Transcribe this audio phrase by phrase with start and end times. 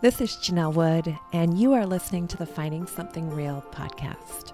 [0.00, 4.52] This is Janell Wood, and you are listening to the Finding Something Real podcast.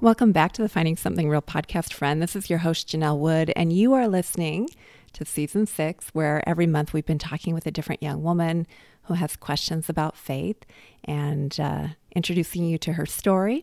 [0.00, 2.22] Welcome back to the Finding Something Real podcast, friend.
[2.22, 4.70] This is your host, Janell Wood, and you are listening
[5.12, 8.66] to season six, where every month we've been talking with a different young woman
[9.02, 10.64] who has questions about faith
[11.04, 13.62] and uh, introducing you to her story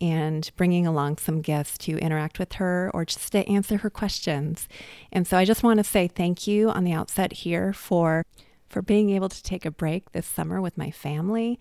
[0.00, 4.68] and bringing along some guests to interact with her or just to answer her questions.
[5.12, 8.24] And so I just want to say thank you on the outset here for
[8.68, 11.58] for being able to take a break this summer with my family.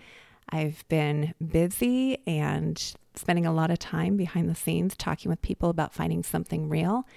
[0.52, 5.70] I've been busy and spending a lot of time behind the scenes talking with people
[5.70, 7.08] about finding something real.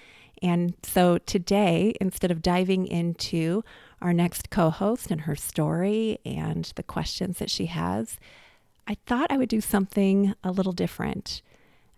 [0.43, 3.63] And so today, instead of diving into
[4.01, 8.19] our next co host and her story and the questions that she has,
[8.87, 11.43] I thought I would do something a little different.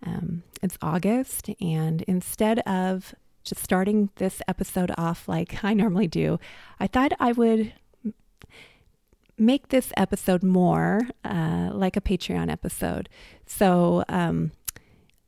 [0.05, 6.39] Um, it's August, and instead of just starting this episode off like I normally do,
[6.79, 7.73] I thought I would
[9.37, 13.09] make this episode more uh, like a Patreon episode.
[13.45, 14.51] So, um,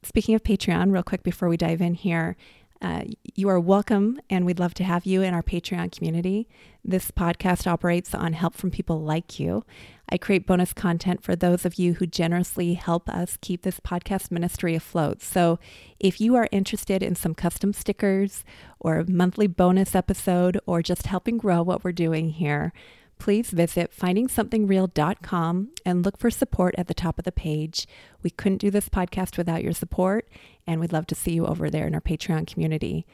[0.04, 2.38] speaking of Patreon, real quick before we dive in here,
[2.82, 3.04] uh,
[3.36, 6.48] you are welcome, and we'd love to have you in our Patreon community.
[6.86, 9.66] This podcast operates on help from people like you.
[10.10, 14.32] I create bonus content for those of you who generously help us keep this podcast
[14.32, 15.22] ministry afloat.
[15.22, 15.60] So,
[16.00, 18.44] if you are interested in some custom stickers
[18.80, 22.74] or a monthly bonus episode or just helping grow what we're doing here,
[23.18, 27.88] please visit findingsomethingreal.com and look for support at the top of the page.
[28.24, 30.28] We couldn't do this podcast without your support,
[30.66, 33.06] and we'd love to see you over there in our Patreon community.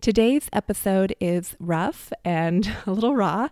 [0.00, 3.48] Today's episode is rough and a little raw,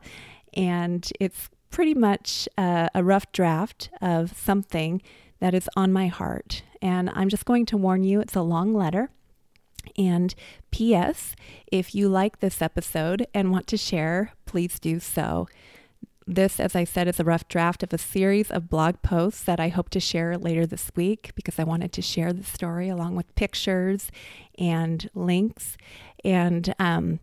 [0.55, 5.01] and it's pretty much uh, a rough draft of something
[5.39, 6.63] that is on my heart.
[6.83, 9.11] And I'm just going to warn you, it's a long letter.
[9.97, 10.35] And
[10.71, 11.35] P.S.,
[11.71, 15.49] if you like this episode and want to share, please do so.
[16.31, 19.59] This, as I said, is a rough draft of a series of blog posts that
[19.59, 23.17] I hope to share later this week because I wanted to share the story along
[23.17, 24.13] with pictures
[24.57, 25.77] and links.
[26.25, 27.19] And um,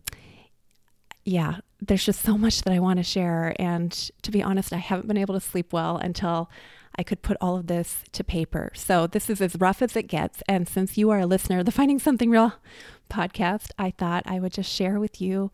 [1.24, 3.56] yeah, there's just so much that I want to share.
[3.58, 6.50] And to be honest, I haven't been able to sleep well until
[6.98, 8.72] I could put all of this to paper.
[8.74, 10.42] So this is as rough as it gets.
[10.46, 12.52] And since you are a listener of the Finding Something Real
[13.08, 15.50] podcast, I thought I would just share with you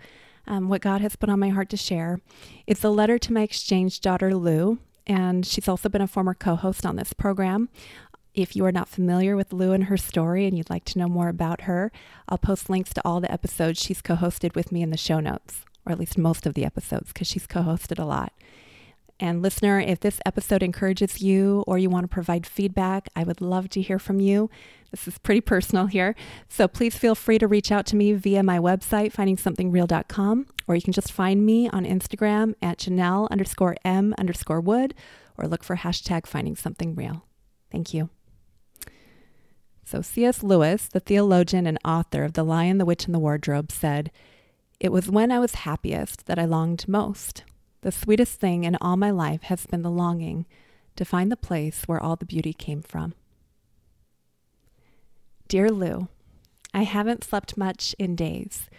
[0.46, 2.20] um, what God has put on my heart to share.
[2.66, 6.56] It's a letter to my exchange daughter, Lou, and she's also been a former co
[6.56, 7.68] host on this program.
[8.34, 11.08] If you are not familiar with Lou and her story and you'd like to know
[11.08, 11.92] more about her,
[12.28, 15.20] I'll post links to all the episodes she's co hosted with me in the show
[15.20, 18.32] notes, or at least most of the episodes, because she's co hosted a lot.
[19.20, 23.40] And listener, if this episode encourages you or you want to provide feedback, I would
[23.40, 24.50] love to hear from you.
[24.90, 26.14] This is pretty personal here.
[26.48, 30.82] So please feel free to reach out to me via my website, findingsomethingreal.com, or you
[30.82, 34.94] can just find me on Instagram at Janell underscore M underscore Wood,
[35.38, 37.24] or look for hashtag finding something real.
[37.70, 38.10] Thank you.
[39.84, 40.42] So C.S.
[40.42, 44.10] Lewis, the theologian and author of The Lion, the Witch, and the Wardrobe, said,
[44.80, 47.44] It was when I was happiest that I longed most.
[47.84, 50.46] The sweetest thing in all my life has been the longing
[50.96, 53.12] to find the place where all the beauty came from.
[55.48, 56.08] Dear Lou,
[56.72, 58.70] I haven't slept much in days.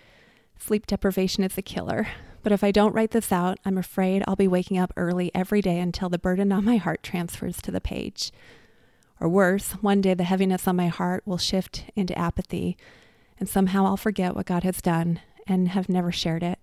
[0.57, 2.07] Sleep deprivation is a killer,
[2.41, 5.61] but if I don't write this out, I'm afraid I'll be waking up early every
[5.61, 8.31] day until the burden on my heart transfers to the page.
[9.21, 12.75] Or worse, one day the heaviness on my heart will shift into apathy,
[13.39, 16.57] and somehow I'll forget what God has done and have never shared it.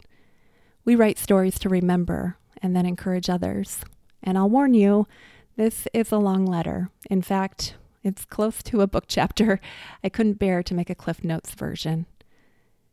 [0.85, 3.81] We write stories to remember and then encourage others.
[4.23, 5.07] And I'll warn you,
[5.57, 6.91] this is a long letter.
[7.11, 9.61] In fact, it's close to a book chapter.
[10.03, 12.07] I couldn't bear to make a Cliff Notes version.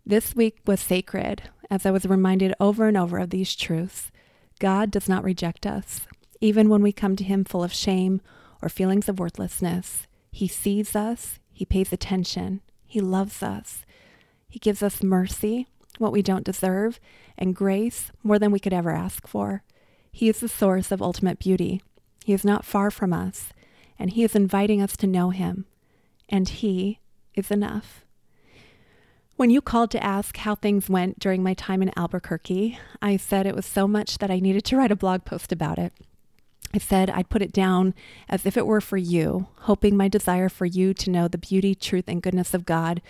[0.05, 4.11] This week was sacred as I was reminded over and over of these truths.
[4.59, 6.01] God does not reject us,
[6.41, 8.21] even when we come to Him full of shame
[8.61, 10.07] or feelings of worthlessness.
[10.31, 13.85] He sees us, He pays attention, He loves us,
[14.47, 15.67] He gives us mercy
[15.99, 16.99] what we don't deserve,
[17.37, 19.63] and grace more than we could ever ask for.
[20.11, 21.83] He is the source of ultimate beauty.
[22.25, 23.49] He is not far from us,
[23.99, 25.65] and He is inviting us to know Him.
[26.27, 26.99] And He
[27.35, 28.03] is enough.
[29.35, 33.45] When you called to ask how things went during my time in Albuquerque, I said
[33.45, 35.93] it was so much that I needed to write a blog post about it.
[36.73, 37.95] I said I'd put it down
[38.27, 41.73] as if it were for you, hoping my desire for you to know the beauty,
[41.73, 43.01] truth, and goodness of God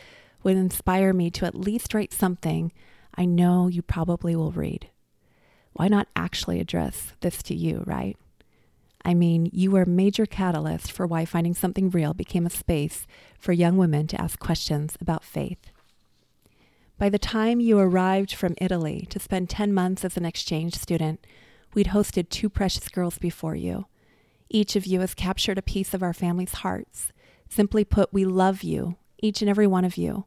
[0.44, 2.72] would inspire me to at least write something
[3.16, 4.90] I know you probably will read.
[5.74, 8.18] Why not actually address this to you, right?
[9.04, 13.08] I mean, you were a major catalyst for why finding something real became a space
[13.38, 15.72] for young women to ask questions about faith.
[16.98, 21.26] By the time you arrived from Italy to spend 10 months as an exchange student,
[21.74, 23.86] we'd hosted two precious girls before you.
[24.50, 27.14] Each of you has captured a piece of our family's hearts.
[27.48, 30.26] Simply put, we love you, each and every one of you.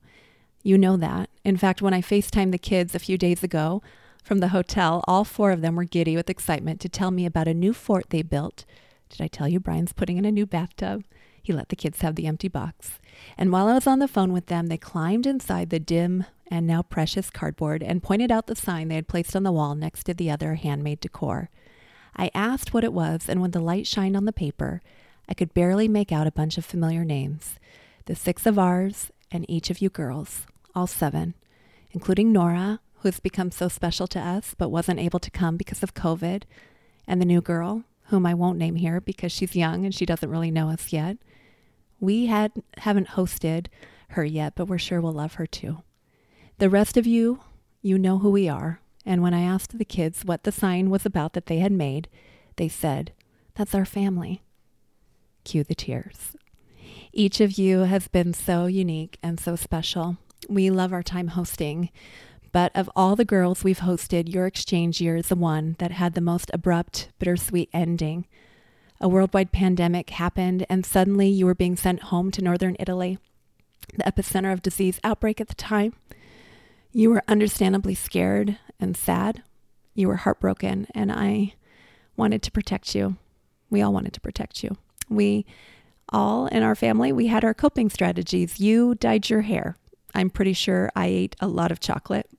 [0.63, 1.29] You know that.
[1.45, 3.83] In fact, when I FaceTimed the kids a few days ago
[4.23, 7.49] from the hotel, all four of them were giddy with excitement to tell me about
[7.49, 8.65] a new fort they built.
[9.09, 11.05] Did I tell you Brian's putting in a new bathtub?
[11.43, 13.01] He let the kids have the empty box.
[13.37, 16.67] And while I was on the phone with them, they climbed inside the dim and
[16.67, 20.05] now precious cardboard and pointed out the sign they had placed on the wall next
[20.05, 21.51] to the other handmade decor.
[22.17, 24.83] I asked what it was, and when the light shined on the paper,
[25.29, 27.59] I could barely make out a bunch of familiar names
[28.07, 31.35] the six of ours and each of you girls, all seven,
[31.91, 35.83] including Nora, who has become so special to us but wasn't able to come because
[35.83, 36.43] of COVID,
[37.07, 40.31] and the new girl, whom I won't name here because she's young and she doesn't
[40.31, 41.19] really know us yet.
[42.01, 43.67] We had haven't hosted
[44.11, 45.83] her yet, but we're sure we'll love her too.
[46.59, 47.41] The rest of you,
[47.81, 48.81] you know who we are.
[49.05, 52.09] And when I asked the kids what the sign was about that they had made,
[52.57, 53.13] they said,
[53.55, 54.43] That's our family.
[55.45, 56.37] Cue the tears.
[57.13, 60.17] Each of you has been so unique and so special.
[60.49, 61.91] We love our time hosting.
[62.53, 66.15] But of all the girls we've hosted, your exchange year is the one that had
[66.15, 68.27] the most abrupt, bittersweet ending
[69.03, 73.19] a worldwide pandemic happened, and suddenly you were being sent home to northern Italy,
[73.95, 75.93] the epicenter of disease outbreak at the time.
[76.93, 79.43] You were understandably scared and sad.
[79.95, 81.55] You were heartbroken, and I
[82.17, 83.17] wanted to protect you.
[83.71, 84.77] We all wanted to protect you.
[85.09, 85.47] We
[86.13, 88.61] all in our family, we had our coping strategies.
[88.61, 89.77] You dyed your hair.
[90.15, 92.31] I'm pretty sure I ate a lot of chocolate.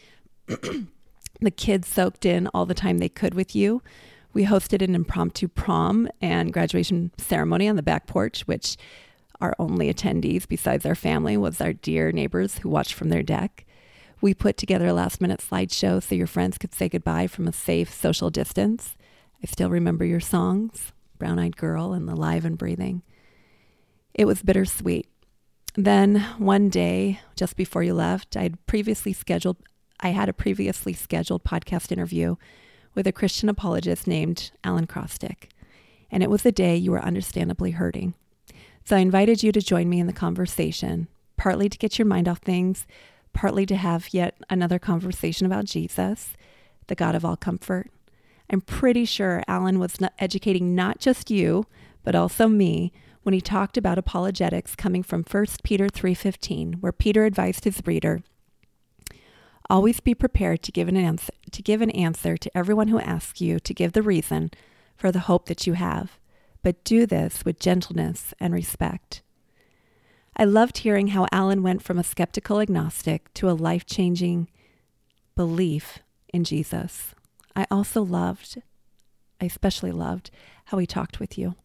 [0.46, 3.82] the kids soaked in all the time they could with you
[4.36, 8.76] we hosted an impromptu prom and graduation ceremony on the back porch, which
[9.40, 13.64] our only attendees besides our family was our dear neighbors who watched from their deck.
[14.20, 17.52] We put together a last minute slideshow so your friends could say goodbye from a
[17.52, 18.94] safe social distance.
[19.42, 23.00] I still remember your songs, Brown Eyed Girl and The Live and Breathing.
[24.16, 25.06] It was bittersweet.
[25.74, 29.58] Then one day, just before you left, I had previously scheduled
[30.00, 32.36] I had a previously scheduled podcast interview
[32.94, 35.50] with a Christian apologist named Allen Crostic,
[36.10, 38.14] and it was the day you were understandably hurting.
[38.84, 42.28] So I invited you to join me in the conversation, partly to get your mind
[42.28, 42.86] off things,
[43.32, 46.34] partly to have yet another conversation about Jesus,
[46.86, 47.90] the God of all comfort.
[48.50, 51.66] I'm pretty sure Alan was educating not just you,
[52.02, 52.92] but also me
[53.26, 58.22] when he talked about apologetics coming from 1 Peter 3:15, where Peter advised his reader
[59.68, 63.40] Always be prepared to give an answer to give an answer to everyone who asks
[63.40, 64.52] you to give the reason
[64.96, 66.20] for the hope that you have,
[66.62, 69.22] but do this with gentleness and respect.
[70.36, 74.48] I loved hearing how Allen went from a skeptical agnostic to a life-changing
[75.34, 75.98] belief
[76.32, 77.12] in Jesus.
[77.56, 78.62] I also loved,
[79.40, 80.30] I especially loved,
[80.66, 81.56] how he talked with you.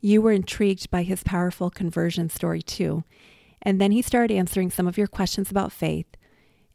[0.00, 3.04] You were intrigued by his powerful conversion story too.
[3.60, 6.06] And then he started answering some of your questions about faith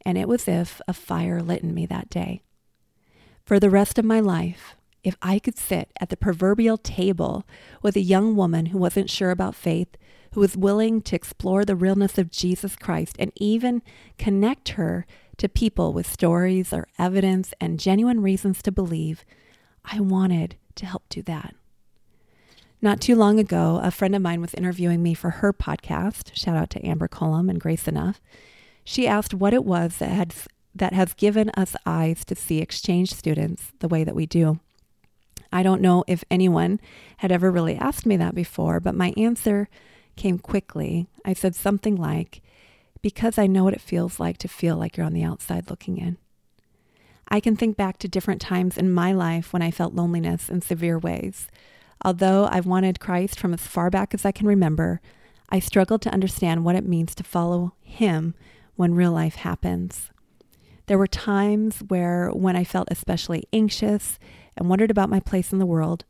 [0.04, 2.42] and it was if a fire lit in me that day.
[3.44, 4.74] For the rest of my life,
[5.04, 7.44] if I could sit at the proverbial table
[7.82, 9.96] with a young woman who wasn't sure about faith,
[10.32, 13.82] who was willing to explore the realness of Jesus Christ and even
[14.18, 15.06] connect her
[15.38, 19.24] to people with stories or evidence and genuine reasons to believe,
[19.84, 21.54] I wanted to help do that.
[22.80, 26.34] Not too long ago, a friend of mine was interviewing me for her podcast.
[26.36, 28.20] Shout out to Amber Cullum and Grace Enough.
[28.84, 30.34] She asked what it was that had
[30.74, 34.60] that has given us eyes to see exchange students the way that we do.
[35.52, 36.78] I don't know if anyone
[37.18, 39.68] had ever really asked me that before, but my answer
[40.14, 41.08] came quickly.
[41.24, 42.42] I said something like,
[43.02, 45.98] because I know what it feels like to feel like you're on the outside looking
[45.98, 46.16] in.
[47.28, 50.60] I can think back to different times in my life when I felt loneliness in
[50.60, 51.48] severe ways.
[52.04, 55.00] Although I've wanted Christ from as far back as I can remember,
[55.48, 58.34] I struggled to understand what it means to follow Him
[58.76, 60.10] when real life happens.
[60.86, 64.18] There were times where, when I felt especially anxious
[64.56, 66.04] and wondered about my place in the world,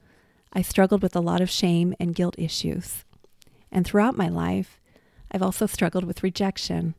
[0.52, 3.04] I struggled with a lot of shame and guilt issues.
[3.72, 4.80] And throughout my life,
[5.30, 6.94] I've also struggled with rejection.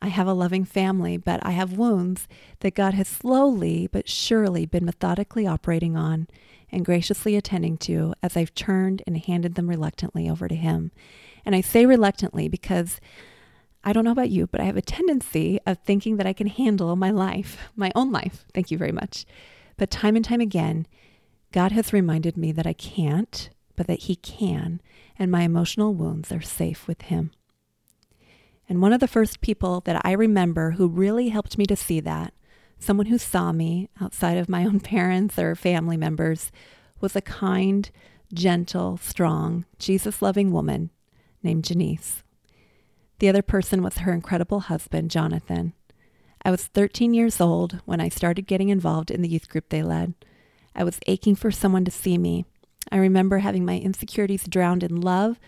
[0.00, 2.28] I have a loving family, but I have wounds
[2.60, 6.28] that God has slowly but surely been methodically operating on
[6.70, 10.92] and graciously attending to as I've turned and handed them reluctantly over to Him.
[11.44, 13.00] And I say reluctantly because
[13.84, 16.48] I don't know about you, but I have a tendency of thinking that I can
[16.48, 18.44] handle my life, my own life.
[18.52, 19.24] Thank you very much.
[19.76, 20.86] But time and time again,
[21.52, 24.80] God has reminded me that I can't, but that He can,
[25.18, 27.30] and my emotional wounds are safe with Him.
[28.68, 32.00] And one of the first people that I remember who really helped me to see
[32.00, 32.34] that,
[32.78, 36.50] someone who saw me outside of my own parents or family members,
[37.00, 37.90] was a kind,
[38.32, 40.90] gentle, strong, Jesus loving woman
[41.42, 42.22] named Janice.
[43.18, 45.72] The other person was her incredible husband, Jonathan.
[46.44, 49.82] I was 13 years old when I started getting involved in the youth group they
[49.82, 50.14] led.
[50.74, 52.44] I was aching for someone to see me.
[52.92, 55.40] I remember having my insecurities drowned in love,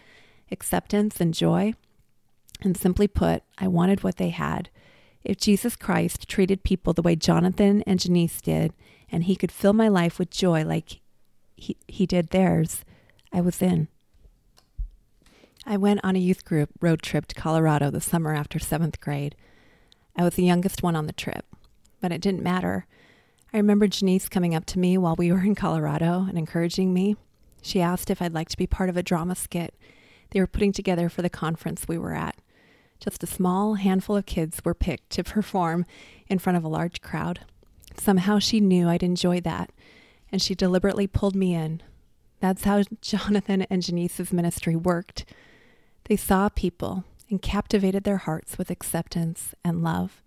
[0.50, 1.74] acceptance, and joy.
[2.60, 4.68] And simply put, I wanted what they had.
[5.24, 8.72] If Jesus Christ treated people the way Jonathan and Janice did,
[9.10, 11.00] and he could fill my life with joy like
[11.56, 12.84] he, he did theirs,
[13.32, 13.88] I was in.
[15.66, 19.34] I went on a youth group road trip to Colorado the summer after seventh grade.
[20.16, 21.44] I was the youngest one on the trip,
[22.00, 22.86] but it didn't matter.
[23.52, 27.16] I remember Janice coming up to me while we were in Colorado and encouraging me.
[27.62, 29.74] She asked if I'd like to be part of a drama skit
[30.30, 32.36] they were putting together for the conference we were at.
[33.00, 35.86] Just a small handful of kids were picked to perform
[36.26, 37.40] in front of a large crowd.
[37.96, 39.70] Somehow she knew I'd enjoy that,
[40.32, 41.82] and she deliberately pulled me in.
[42.40, 45.24] That's how Jonathan and Janice's ministry worked.
[46.04, 50.22] They saw people and captivated their hearts with acceptance and love.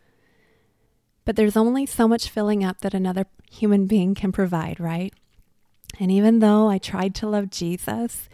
[1.25, 5.13] But there's only so much filling up that another human being can provide, right?
[5.99, 8.29] And even though I tried to love Jesus,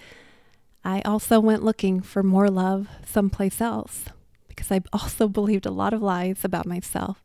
[0.85, 4.05] I also went looking for more love someplace else
[4.57, 7.23] because I also believed a lot of lies about myself.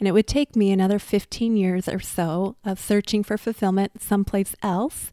[0.00, 4.56] And it would take me another 15 years or so of searching for fulfillment someplace
[4.62, 5.12] else,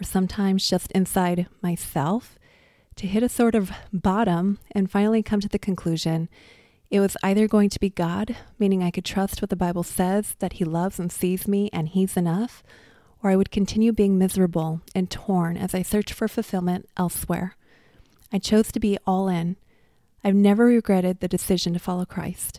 [0.00, 2.38] or sometimes just inside myself,
[2.96, 6.28] to hit a sort of bottom and finally come to the conclusion
[6.94, 10.36] it was either going to be God, meaning I could trust what the Bible says,
[10.38, 12.62] that He loves and sees me and He's enough,
[13.20, 17.56] or I would continue being miserable and torn as I searched for fulfillment elsewhere.
[18.32, 19.56] I chose to be all in.
[20.26, 22.58] I've never regretted the decision to follow Christ,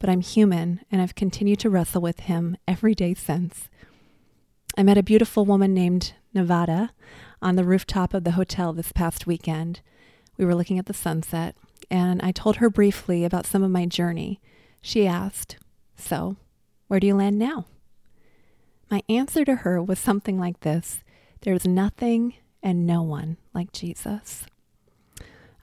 [0.00, 3.68] but I'm human and I've continued to wrestle with Him every day since.
[4.76, 6.90] I met a beautiful woman named Nevada
[7.40, 9.80] on the rooftop of the hotel this past weekend.
[10.36, 11.54] We were looking at the sunset,
[11.88, 14.40] and I told her briefly about some of my journey.
[14.82, 15.56] She asked,
[15.96, 16.34] So,
[16.88, 17.66] where do you land now?
[18.90, 21.04] My answer to her was something like this
[21.42, 24.46] There's nothing and no one like Jesus.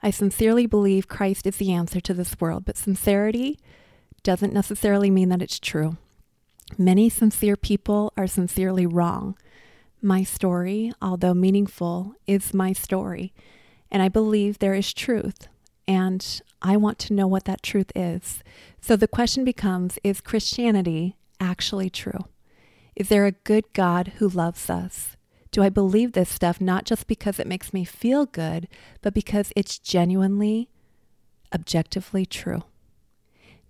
[0.02, 3.58] I sincerely believe Christ is the answer to this world, but sincerity
[4.22, 5.96] doesn't necessarily mean that it's true.
[6.76, 9.36] Many sincere people are sincerely wrong.
[10.00, 13.32] My story, although meaningful, is my story.
[13.90, 15.48] And I believe there is truth.
[15.86, 18.42] And I want to know what that truth is.
[18.80, 22.24] So the question becomes Is Christianity actually true?
[22.96, 25.16] Is there a good God who loves us?
[25.52, 28.68] Do I believe this stuff not just because it makes me feel good,
[29.02, 30.70] but because it's genuinely,
[31.54, 32.62] objectively true?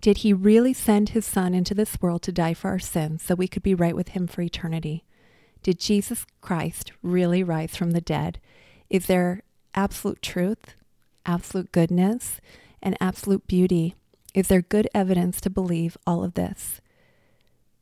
[0.01, 3.35] Did he really send his son into this world to die for our sins so
[3.35, 5.05] we could be right with him for eternity?
[5.63, 8.41] Did Jesus Christ really rise from the dead?
[8.89, 9.43] Is there
[9.75, 10.75] absolute truth,
[11.27, 12.41] absolute goodness,
[12.81, 13.95] and absolute beauty?
[14.35, 16.81] Is there good evidence to believe all of this?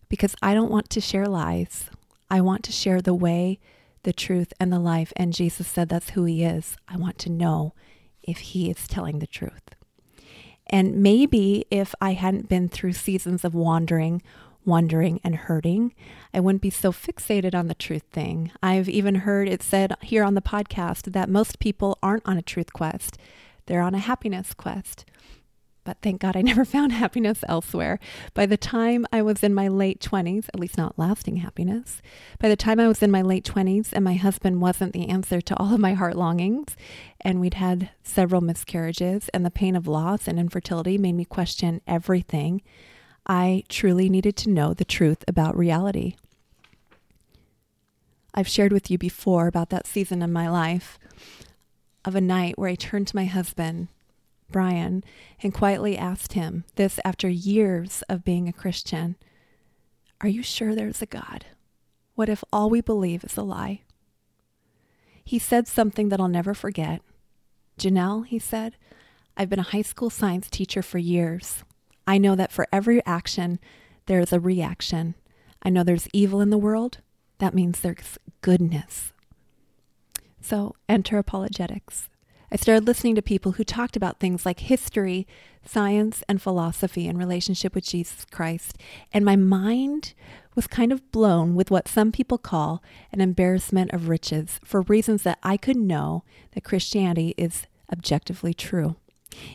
[0.09, 1.90] Because I don't want to share lies.
[2.30, 3.59] I want to share the way,
[4.02, 5.12] the truth, and the life.
[5.16, 6.76] And Jesus said that's who he is.
[6.88, 7.75] I want to know
[8.23, 9.75] if he is telling the truth.
[10.66, 14.23] And maybe if I hadn't been through seasons of wandering
[14.64, 15.95] wondering and hurting,
[16.35, 18.52] I wouldn't be so fixated on the truth thing.
[18.62, 22.42] I've even heard it said here on the podcast that most people aren't on a
[22.42, 23.19] truth quest,
[23.66, 25.04] they're on a happiness quest.
[25.84, 27.99] But thank God I never found happiness elsewhere.
[28.34, 32.02] By the time I was in my late 20s, at least not lasting happiness,
[32.38, 35.40] by the time I was in my late 20s and my husband wasn't the answer
[35.40, 36.76] to all of my heart longings,
[37.20, 41.80] and we'd had several miscarriages, and the pain of loss and infertility made me question
[41.87, 42.62] everything.
[43.26, 46.16] I truly needed to know the truth about reality.
[48.34, 50.99] I've shared with you before about that season in my life
[52.04, 53.88] of a night where I turned to my husband,
[54.50, 55.04] Brian,
[55.42, 59.16] and quietly asked him this after years of being a Christian
[60.21, 61.47] Are you sure there's a God?
[62.14, 63.83] What if all we believe is a lie?
[65.25, 67.02] He said something that I'll never forget.
[67.78, 68.76] Janell, he said,
[69.37, 71.64] I've been a high school science teacher for years.
[72.07, 73.59] I know that for every action,
[74.07, 75.14] there is a reaction.
[75.62, 76.99] I know there's evil in the world.
[77.38, 79.12] That means there's goodness.
[80.42, 82.10] So enter apologetics.
[82.52, 85.26] I started listening to people who talked about things like history,
[85.64, 88.76] science, and philosophy in relationship with Jesus Christ.
[89.12, 90.14] And my mind
[90.57, 95.23] was kind of blown with what some people call an embarrassment of riches for reasons
[95.23, 98.97] that I could know that Christianity is objectively true.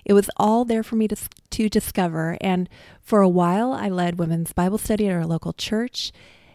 [0.05, 1.17] It was all there for me to,
[1.49, 2.37] to discover.
[2.39, 2.69] And
[3.01, 6.13] for a while, I led women's Bible study at our local church.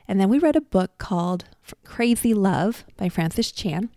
[0.08, 1.44] And then we read a book called
[1.84, 3.90] Crazy Love by Francis Chan.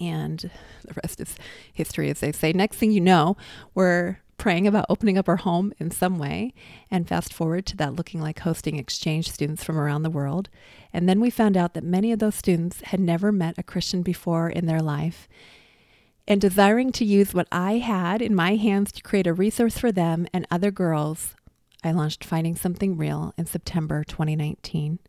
[0.00, 0.50] And
[0.84, 1.36] the rest is
[1.72, 2.52] history, as they say.
[2.52, 3.36] Next thing you know,
[3.74, 6.52] we're praying about opening up our home in some way.
[6.90, 10.48] And fast forward to that looking like hosting exchange students from around the world.
[10.92, 14.02] And then we found out that many of those students had never met a Christian
[14.02, 15.28] before in their life
[16.26, 19.92] and desiring to use what I had in my hands to create a resource for
[19.92, 21.34] them and other girls,
[21.82, 25.00] I launched Finding Something Real in September 2019.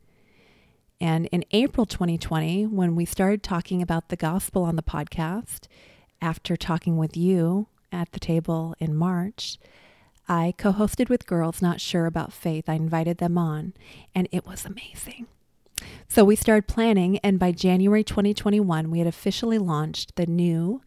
[1.02, 5.68] And in April 2020, when we started talking about the gospel on the podcast,
[6.22, 9.58] after talking with you at the table in March,
[10.28, 12.68] I co hosted with girls not sure about faith.
[12.68, 13.74] I invited them on,
[14.14, 15.28] and it was amazing.
[16.08, 20.82] So we started planning, and by January 2021, we had officially launched the new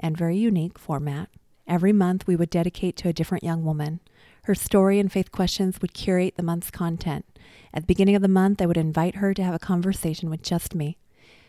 [0.00, 1.28] and very unique format.
[1.66, 4.00] Every month, we would dedicate to a different young woman.
[4.44, 7.24] Her story and faith questions would curate the month's content.
[7.72, 10.42] At the beginning of the month, I would invite her to have a conversation with
[10.42, 10.98] just me.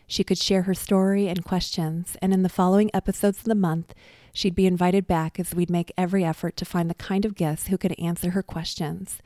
[0.06, 3.96] She could share her story and questions, and in the following episodes of the month,
[4.32, 7.68] she'd be invited back as we'd make every effort to find the kind of guests
[7.68, 9.18] who could answer her questions.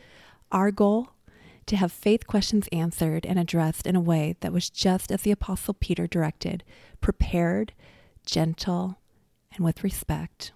[0.50, 1.10] Our goal?
[1.66, 5.32] To have faith questions answered and addressed in a way that was just as the
[5.32, 6.64] Apostle Peter directed
[7.02, 7.74] prepared,
[8.26, 8.98] gentle,
[9.54, 10.54] and with respect,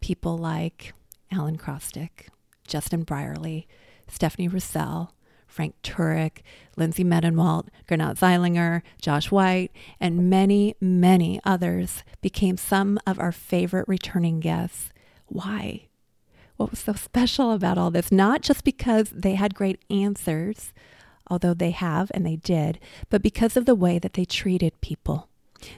[0.00, 0.94] people like
[1.30, 2.28] Allen Crostic,
[2.66, 3.66] Justin Brierley,
[4.08, 5.12] Stephanie Rousselle,
[5.46, 6.42] Frank Turek,
[6.76, 13.88] Lindsey Medenwaldt, Gernot Zeillinger, Josh White, and many, many others became some of our favorite
[13.88, 14.90] returning guests.
[15.26, 15.88] Why?
[16.56, 18.12] What was so special about all this?
[18.12, 20.72] Not just because they had great answers,
[21.30, 25.28] although they have and they did, but because of the way that they treated people.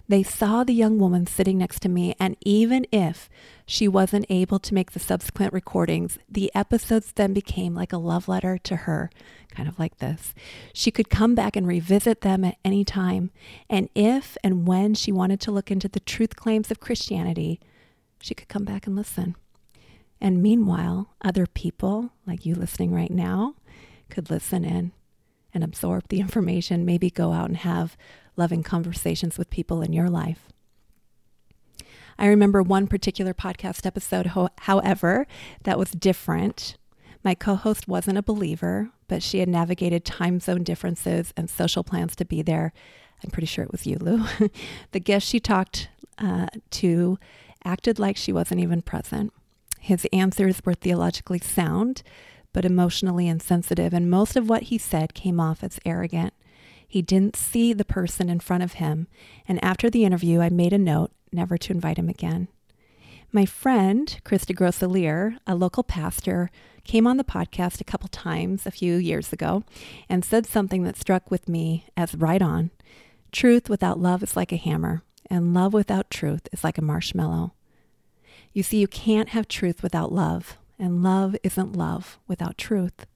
[0.08, 3.28] They saw the young woman sitting next to me, and even if
[3.66, 8.28] she wasn't able to make the subsequent recordings, the episodes then became like a love
[8.28, 9.10] letter to her,
[9.50, 10.34] kind of like this.
[10.72, 13.30] She could come back and revisit them at any time,
[13.68, 17.60] and if and when she wanted to look into the truth claims of Christianity,
[18.20, 19.36] she could come back and listen.
[20.20, 23.54] And meanwhile, other people, like you listening right now,
[24.10, 24.92] could listen in
[25.54, 27.96] and absorb the information, maybe go out and have
[28.40, 30.48] loving conversations with people in your life.
[32.18, 35.26] I remember one particular podcast episode, ho- however,
[35.64, 36.76] that was different.
[37.22, 41.84] My co host wasn't a believer, but she had navigated time zone differences and social
[41.84, 42.72] plans to be there.
[43.22, 44.24] I'm pretty sure it was you, Lou.
[44.92, 47.18] the guest she talked uh, to
[47.62, 49.34] acted like she wasn't even present.
[49.78, 52.02] His answers were theologically sound,
[52.54, 56.32] but emotionally insensitive, and most of what he said came off as arrogant.
[56.90, 59.06] He didn't see the person in front of him,
[59.46, 62.48] and after the interview, I made a note never to invite him again.
[63.30, 66.50] My friend, Kristin Desgrosselier, a local pastor,
[66.82, 69.62] came on the podcast a couple times a few years ago
[70.08, 72.72] and said something that struck with me as right on.
[73.30, 77.52] Truth without love is like a hammer, and love without truth is like a marshmallow.
[78.52, 83.06] You see, you can't have truth without love, and love isn't love without truth.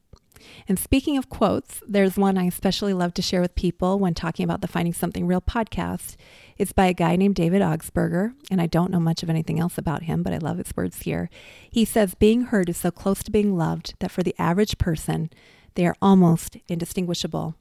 [0.69, 4.45] And speaking of quotes, there's one I especially love to share with people when talking
[4.45, 6.17] about the Finding Something Real podcast.
[6.57, 9.79] It's by a guy named David Augsburger, and I don't know much of anything else
[9.79, 11.29] about him, but I love his words here.
[11.71, 15.31] He says, Being heard is so close to being loved that for the average person,
[15.75, 17.55] they are almost indistinguishable.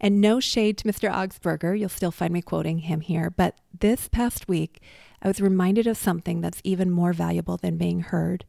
[0.00, 1.12] And no shade to Mr.
[1.12, 4.80] Augsburger, you'll still find me quoting him here, but this past week,
[5.22, 8.44] I was reminded of something that's even more valuable than being heard.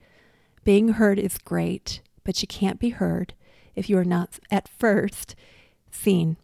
[0.63, 3.34] Being heard is great, but you can't be heard
[3.76, 5.36] if you are not at first
[5.92, 6.38] seen.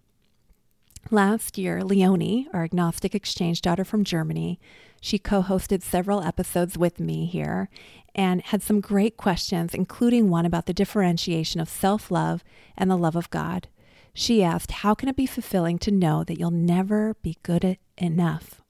[1.12, 4.60] Last year, Leonie, our agnostic exchange daughter from Germany,
[5.02, 7.70] she co hosted several episodes with me here
[8.14, 12.44] and had some great questions, including one about the differentiation of self love
[12.78, 13.68] and the love of God.
[14.14, 18.62] She asked, How can it be fulfilling to know that you'll never be good enough?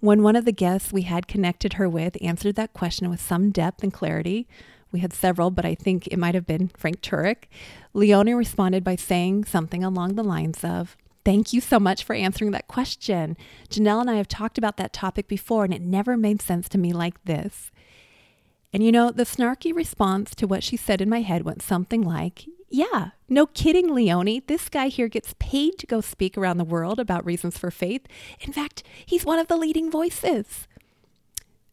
[0.00, 3.50] When one of the guests we had connected her with answered that question with some
[3.50, 4.46] depth and clarity,
[4.94, 7.48] we had several, but I think it might have been Frank Turek.
[7.92, 12.52] Leonie responded by saying something along the lines of, Thank you so much for answering
[12.52, 13.36] that question.
[13.68, 16.78] Janell and I have talked about that topic before, and it never made sense to
[16.78, 17.72] me like this.
[18.72, 22.02] And you know, the snarky response to what she said in my head went something
[22.02, 24.44] like, Yeah, no kidding, Leonie.
[24.46, 28.06] This guy here gets paid to go speak around the world about reasons for faith.
[28.40, 30.68] In fact, he's one of the leading voices.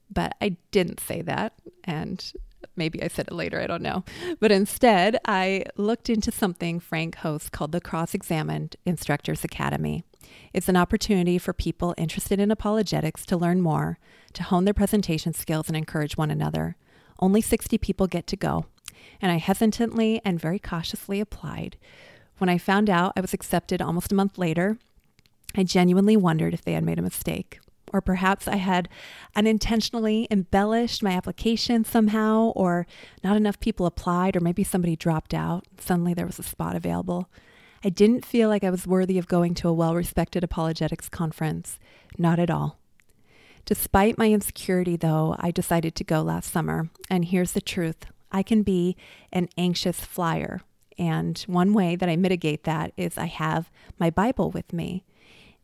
[0.10, 1.54] But I didn't say that.
[1.84, 2.34] And
[2.76, 4.04] Maybe I said it later, I don't know.
[4.39, 10.04] But instead, I looked into something Frank hosts called the Cross Examined Instructors Academy.
[10.54, 14.00] It's an opportunity for people interested in apologetics to learn more,
[14.34, 16.76] to hone their presentation skills, and encourage one another.
[17.19, 18.65] Only 60 people get to go,
[19.21, 21.78] and I hesitantly and very cautiously applied.
[22.38, 24.78] When I found out I was accepted almost a month later,
[25.56, 27.60] I genuinely wondered if they had made a mistake.
[27.93, 28.88] Or perhaps I had
[29.36, 32.88] unintentionally embellished my application somehow, or
[33.23, 35.65] not enough people applied, or maybe somebody dropped out.
[35.80, 37.30] Suddenly there was a spot available.
[37.84, 41.80] I didn't feel like I was worthy of going to a well respected apologetics conference.
[42.17, 42.77] Not at all.
[43.65, 46.89] Despite my insecurity, though, I decided to go last summer.
[47.10, 48.95] And here's the truth I can be
[49.32, 50.62] an anxious flyer.
[50.97, 55.04] And one way that I mitigate that is I have my Bible with me.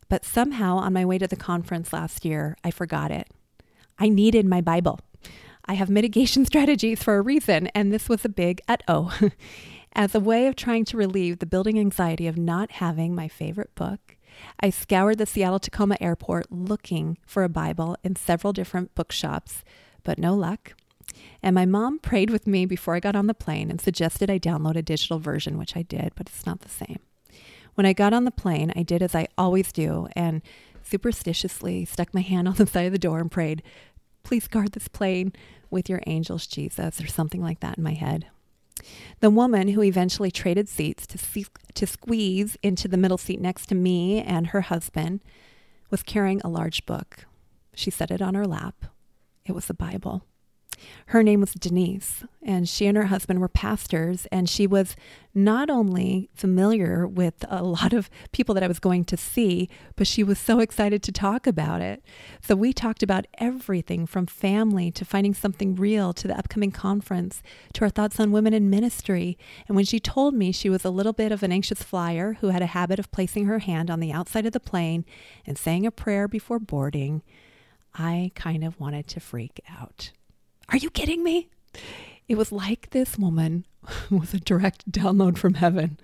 [0.08, 3.28] But somehow on my way to the conference last year, I forgot it.
[3.98, 5.00] I needed my Bible.
[5.66, 9.18] I have mitigation strategies for a reason, and this was a big uh oh.
[9.94, 13.74] As a way of trying to relieve the building anxiety of not having my favorite
[13.74, 14.16] book,
[14.60, 19.64] I scoured the Seattle Tacoma airport looking for a Bible in several different bookshops,
[20.04, 20.74] but no luck.
[21.42, 24.38] And my mom prayed with me before I got on the plane and suggested I
[24.38, 27.00] download a digital version, which I did, but it's not the same.
[27.78, 30.42] When I got on the plane, I did as I always do and
[30.82, 33.62] superstitiously stuck my hand on the side of the door and prayed,
[34.24, 35.32] Please guard this plane
[35.70, 38.26] with your angels, Jesus, or something like that in my head.
[39.20, 43.66] The woman who eventually traded seats to, see, to squeeze into the middle seat next
[43.66, 45.20] to me and her husband
[45.88, 47.26] was carrying a large book.
[47.76, 48.86] She set it on her lap.
[49.46, 50.24] It was the Bible.
[51.06, 54.26] Her name was Denise, and she and her husband were pastors.
[54.32, 54.96] And she was
[55.34, 60.06] not only familiar with a lot of people that I was going to see, but
[60.06, 62.02] she was so excited to talk about it.
[62.42, 67.42] So we talked about everything from family to finding something real to the upcoming conference
[67.74, 69.38] to our thoughts on women in ministry.
[69.68, 72.48] And when she told me she was a little bit of an anxious flyer who
[72.48, 75.04] had a habit of placing her hand on the outside of the plane
[75.46, 77.22] and saying a prayer before boarding,
[77.94, 80.12] I kind of wanted to freak out.
[80.70, 81.48] Are you kidding me?
[82.28, 83.64] It was like this woman
[84.10, 85.98] was a direct download from heaven.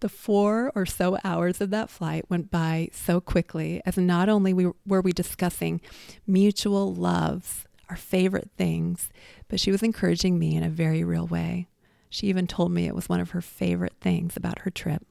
[0.00, 4.52] The four or so hours of that flight went by so quickly as not only
[4.52, 5.80] were we discussing
[6.26, 9.08] mutual loves, our favorite things,
[9.48, 11.68] but she was encouraging me in a very real way.
[12.10, 15.06] She even told me it was one of her favorite things about her trip.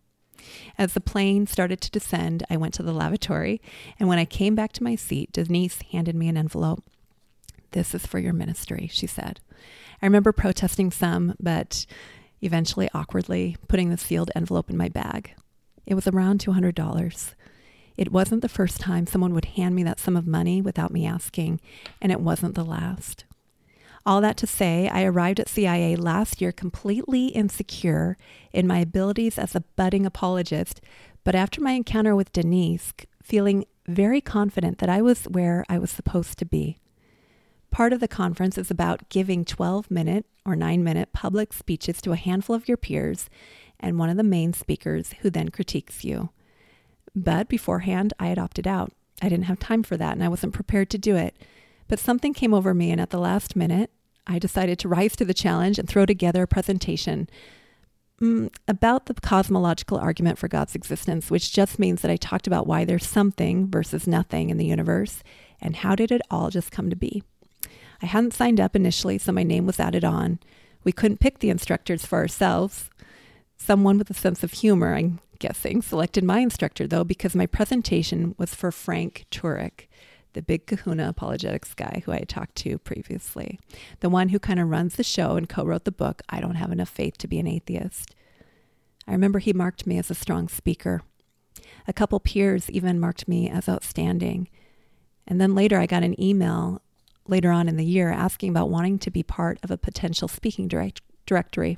[0.78, 3.60] As the plane started to descend, I went to the lavatory,
[4.00, 6.84] and when I came back to my seat, Denise handed me an envelope.
[7.74, 9.40] This is for your ministry, she said.
[10.02, 11.86] I remember protesting some, but
[12.42, 15.34] eventually awkwardly putting the sealed envelope in my bag.
[15.86, 17.34] It was around $200.
[17.98, 21.06] It wasn't the first time someone would hand me that sum of money without me
[21.06, 21.62] asking,
[22.02, 23.26] and it wasn't the last.
[24.06, 28.18] All that to say, I arrived at CIA last year completely insecure
[28.52, 30.82] in my abilities as a budding apologist,
[31.24, 35.90] but after my encounter with Denise, feeling very confident that I was where I was
[35.90, 36.80] supposed to be.
[37.74, 42.12] Part of the conference is about giving 12 minute or 9 minute public speeches to
[42.12, 43.32] a handful of your peers
[43.80, 46.30] and one of the main speakers who then critiques you.
[47.16, 48.94] But beforehand, I had opted out.
[49.24, 51.36] I didn't have time for that and I wasn't prepared to do it.
[51.88, 53.90] But something came over me, and at the last minute,
[54.28, 57.28] I decided to rise to the challenge and throw together a presentation
[58.22, 62.68] mm, about the cosmological argument for God's existence, which just means that I talked about
[62.68, 65.24] why there's something versus nothing in the universe
[65.60, 67.24] and how did it all just come to be.
[68.02, 70.40] I hadn't signed up initially, so my name was added on.
[70.84, 72.90] We couldn't pick the instructors for ourselves.
[73.58, 78.36] Someone with a sense of humor, I'm guessing, selected my instructor, though, because my presentation
[78.38, 79.88] was for Frank Turek,
[80.34, 83.60] the big kahuna apologetics guy who I talked to previously,
[84.02, 86.56] the one who kind of runs the show and co wrote the book, I Don't
[86.56, 88.16] Have Enough Faith to Be an Atheist.
[89.08, 91.02] I remember he marked me as a strong speaker.
[91.88, 94.48] A couple peers even marked me as outstanding.
[95.28, 96.82] And then later I got an email
[97.28, 100.68] later on in the year asking about wanting to be part of a potential speaking
[100.68, 101.78] direct- directory.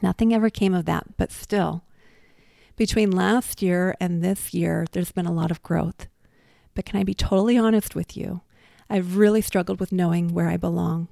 [0.00, 1.84] Nothing ever came of that, but still,
[2.76, 6.06] between last year and this year, there's been a lot of growth.
[6.74, 8.40] But can I be totally honest with you?
[8.88, 11.08] I've really struggled with knowing where I belong.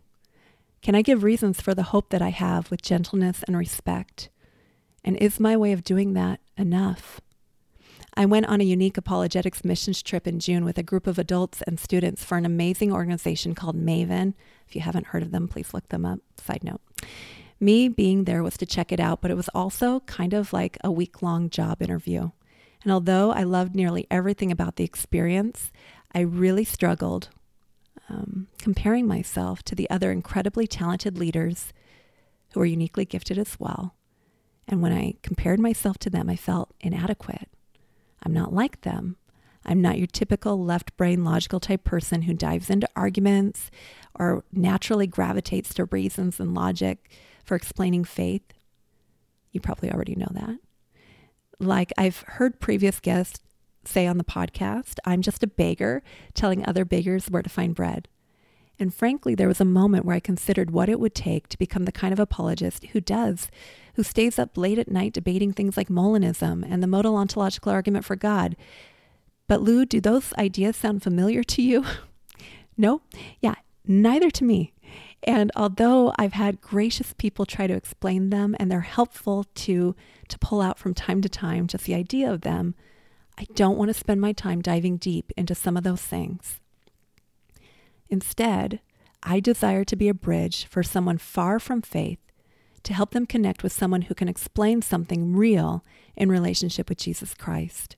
[0.83, 4.31] Can I give reasons for the hope that I have with gentleness and respect?
[5.05, 7.20] And is my way of doing that enough?
[8.14, 11.62] I went on a unique apologetics missions trip in June with a group of adults
[11.62, 14.35] and students for an amazing organization called Maven.
[14.66, 16.18] If you haven't heard of them, please look them up.
[16.37, 16.81] Side note.
[17.61, 20.79] Me being there was to check it out, but it was also kind of like
[20.83, 22.31] a week long job interview.
[22.83, 25.70] And although I loved nearly everything about the experience,
[26.12, 27.29] I really struggled
[28.09, 31.73] um, comparing myself to the other incredibly talented leaders
[32.55, 33.94] who are uniquely gifted as well.
[34.66, 37.49] And when I compared myself to them, I felt inadequate.
[38.23, 39.17] I'm not like them.
[39.65, 43.71] I'm not your typical left brain logical type person who dives into arguments
[44.19, 47.11] or naturally gravitates to reasons and logic
[47.45, 48.43] for explaining faith.
[49.53, 50.59] You probably already know that.
[51.59, 53.41] Like I've heard previous guests
[53.85, 56.03] say on the podcast, I'm just a beggar
[56.35, 58.09] telling other beggars where to find bread.
[58.79, 61.85] And frankly, there was a moment where I considered what it would take to become
[61.85, 63.51] the kind of apologist who does,
[64.01, 68.03] who stays up late at night debating things like Molinism and the modal ontological argument
[68.03, 68.57] for God.
[69.47, 71.85] But Lou, do those ideas sound familiar to you?
[72.79, 73.03] no?
[73.43, 74.73] Yeah, neither to me.
[75.23, 79.95] And although I've had gracious people try to explain them and they're helpful to
[80.29, 82.75] to pull out from time to time just the idea of them,
[83.37, 86.59] I don't want to spend my time diving deep into some of those things.
[88.09, 88.81] Instead,
[89.23, 92.30] I desire to be a bridge for someone far from faith
[92.83, 95.85] to help them connect with someone who can explain something real
[96.16, 97.97] in relationship with Jesus Christ.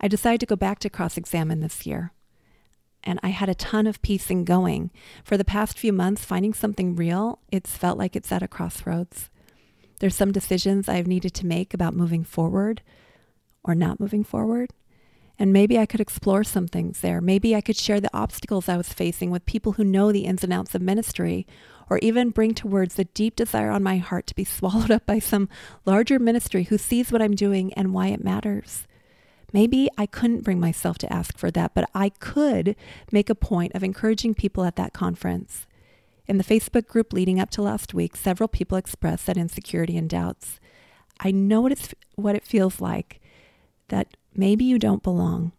[0.00, 2.12] I decided to go back to cross examine this year.
[3.04, 4.90] And I had a ton of piecing going.
[5.24, 9.30] For the past few months, finding something real, it's felt like it's at a crossroads.
[10.00, 12.82] There's some decisions I've needed to make about moving forward
[13.62, 14.72] or not moving forward.
[15.38, 17.20] And maybe I could explore some things there.
[17.20, 20.42] Maybe I could share the obstacles I was facing with people who know the ins
[20.42, 21.46] and outs of ministry,
[21.88, 25.06] or even bring to words the deep desire on my heart to be swallowed up
[25.06, 25.48] by some
[25.84, 28.86] larger ministry who sees what I'm doing and why it matters.
[29.52, 32.76] Maybe I couldn't bring myself to ask for that, but I could
[33.12, 35.66] make a point of encouraging people at that conference.
[36.26, 40.10] In the Facebook group leading up to last week, several people expressed that insecurity and
[40.10, 40.58] doubts.
[41.20, 43.20] I know what, it's, what it feels like
[43.88, 45.52] that maybe you don't belong.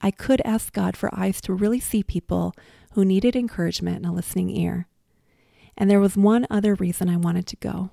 [0.00, 2.54] I could ask God for eyes to really see people
[2.92, 4.86] who needed encouragement and a listening ear.
[5.76, 7.90] And there was one other reason I wanted to go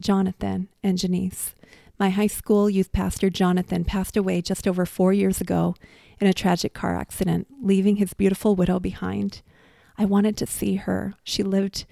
[0.00, 1.54] Jonathan and Janice.
[1.98, 5.74] My high school youth pastor, Jonathan, passed away just over four years ago
[6.20, 9.42] in a tragic car accident, leaving his beautiful widow behind.
[9.96, 11.14] I wanted to see her.
[11.24, 11.86] She lived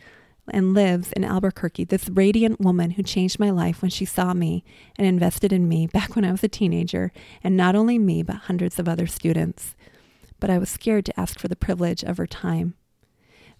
[0.48, 4.62] and lives in Albuquerque, this radiant woman who changed my life when she saw me
[4.96, 7.12] and invested in me back when I was a teenager,
[7.42, 9.74] and not only me, but hundreds of other students.
[10.38, 12.74] But I was scared to ask for the privilege of her time.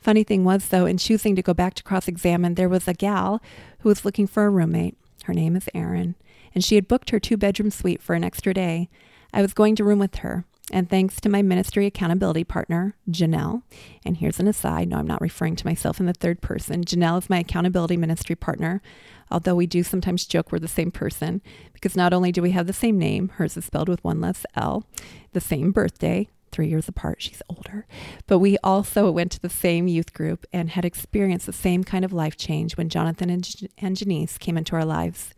[0.07, 2.95] Funny thing was, though, in choosing to go back to cross examine, there was a
[2.95, 3.42] gal
[3.81, 4.97] who was looking for a roommate.
[5.25, 6.14] Her name is Erin,
[6.55, 8.88] and she had booked her two bedroom suite for an extra day.
[9.35, 10.45] I was going to room with her.
[10.71, 13.62] And thanks to my ministry accountability partner, Janelle.
[14.05, 16.85] And here's an aside no, I'm not referring to myself in the third person.
[16.85, 18.83] Janelle is my accountability ministry partner,
[19.29, 21.42] although we do sometimes joke we're the same person
[21.73, 24.47] because not only do we have the same name, hers is spelled with one less
[24.55, 24.85] L,
[25.33, 27.87] the same birthday, three years apart, she's older,
[28.27, 32.03] but we also went to the same youth group and had experienced the same kind
[32.03, 35.35] of life change when Jonathan and, and Janice came into our lives.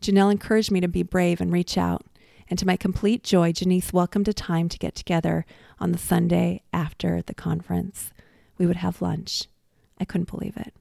[0.00, 2.06] Janelle encouraged me to be brave and reach out.
[2.48, 5.44] And to my complete joy, Janice welcomed a time to get together
[5.78, 8.10] on the Sunday after the conference.
[8.56, 9.44] We would have lunch.
[10.00, 10.74] I couldn't believe it.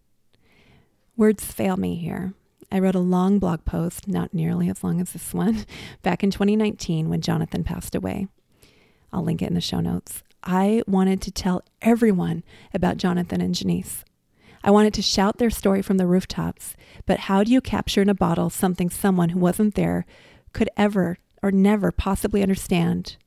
[1.18, 2.34] Words fail me here.
[2.72, 5.66] I wrote a long blog post, not nearly as long as this one,
[6.02, 8.30] back in 2019 when Jonathan passed away.
[9.12, 10.24] I'll link it in the show notes.
[10.44, 12.44] I wanted to tell everyone
[12.74, 14.06] about Jonathan and Janice.
[14.64, 18.10] I wanted to shout their story from the rooftops, but how do you capture in
[18.10, 20.06] a bottle something someone who wasn't there
[20.54, 23.18] could ever or never possibly understand.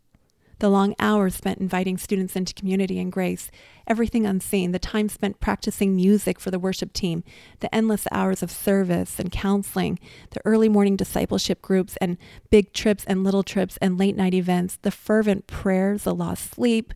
[0.63, 3.51] The long hours spent inviting students into community and grace,
[3.89, 7.25] everything unseen, the time spent practicing music for the worship team,
[7.59, 9.99] the endless hours of service and counseling,
[10.31, 12.17] the early morning discipleship groups and
[12.51, 16.95] big trips and little trips and late night events, the fervent prayers, the lost sleep,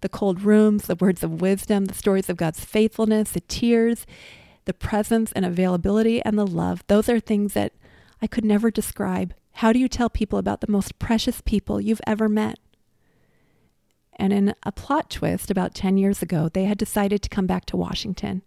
[0.00, 4.06] the cold rooms, the words of wisdom, the stories of God's faithfulness, the tears,
[4.64, 6.82] the presence and availability, and the love.
[6.88, 7.74] Those are things that
[8.20, 9.34] I could never describe.
[9.58, 12.58] How do you tell people about the most precious people you've ever met?
[14.16, 17.64] And in a plot twist about 10 years ago, they had decided to come back
[17.66, 18.42] to Washington,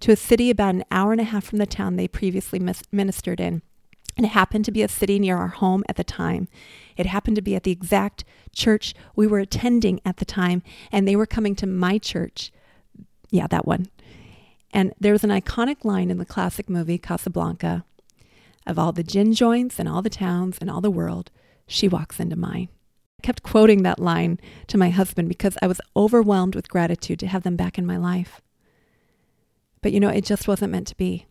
[0.00, 2.60] to a city about an hour and a half from the town they previously
[2.92, 3.62] ministered in.
[4.16, 6.48] And it happened to be a city near our home at the time.
[6.96, 11.06] It happened to be at the exact church we were attending at the time, and
[11.06, 12.52] they were coming to my church.
[13.30, 13.86] Yeah, that one.
[14.72, 17.84] And there was an iconic line in the classic movie Casablanca
[18.68, 21.30] of all the gin joints and all the towns and all the world,
[21.66, 22.68] she walks into mine.
[23.22, 27.42] Kept quoting that line to my husband because I was overwhelmed with gratitude to have
[27.42, 28.40] them back in my life.
[29.82, 31.26] But you know, it just wasn't meant to be.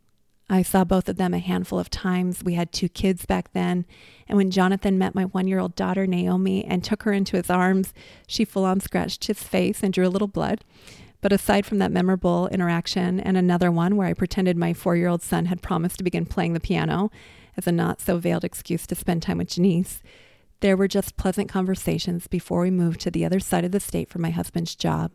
[0.49, 2.43] I saw both of them a handful of times.
[2.43, 3.85] We had two kids back then.
[4.27, 7.49] And when Jonathan met my one year old daughter, Naomi, and took her into his
[7.49, 7.93] arms,
[8.27, 10.63] she full on scratched his face and drew a little blood.
[11.19, 15.09] But aside from that memorable interaction and another one where I pretended my four year
[15.09, 17.11] old son had promised to begin playing the piano
[17.57, 20.01] as a not so veiled excuse to spend time with Janice,
[20.59, 24.09] There were just pleasant conversations before we moved to the other side of the state
[24.09, 25.11] for my husband's job,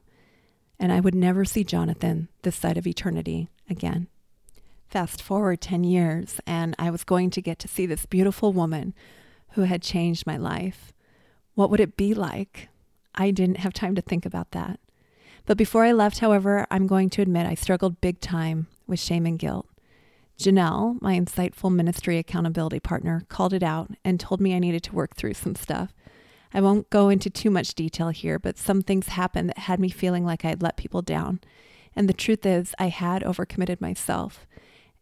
[0.79, 4.07] and I would never see Jonathan this side of eternity again.
[4.89, 8.95] Fast forward 10 years, and I was going to get to see this beautiful woman
[9.53, 10.93] who had changed my life.
[11.55, 12.69] What would it be like?
[13.15, 14.79] I didn't have time to think about that.
[15.45, 19.27] But before I left, however, I'm going to admit I struggled big time with shame
[19.27, 19.67] and guilt.
[20.39, 24.95] Janelle, my insightful ministry accountability partner, called it out and told me I needed to
[24.95, 25.95] work through some stuff.
[26.55, 29.89] I won't go into too much detail here, but some things happened that had me
[29.89, 31.41] feeling like I had let people down.
[31.95, 34.47] And the truth is, I had overcommitted myself,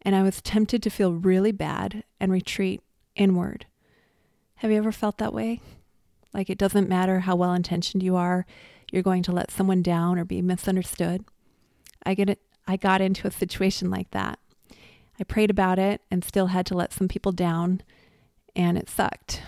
[0.02, 2.82] and I was tempted to feel really bad and retreat
[3.16, 3.66] inward.
[4.56, 5.60] Have you ever felt that way?
[6.34, 8.46] Like it doesn't matter how well intentioned you are,
[8.92, 11.24] you're going to let someone down or be misunderstood.
[12.04, 12.40] I get it.
[12.66, 14.38] I got into a situation like that.
[15.20, 17.82] I prayed about it and still had to let some people down,
[18.56, 19.42] and it sucked.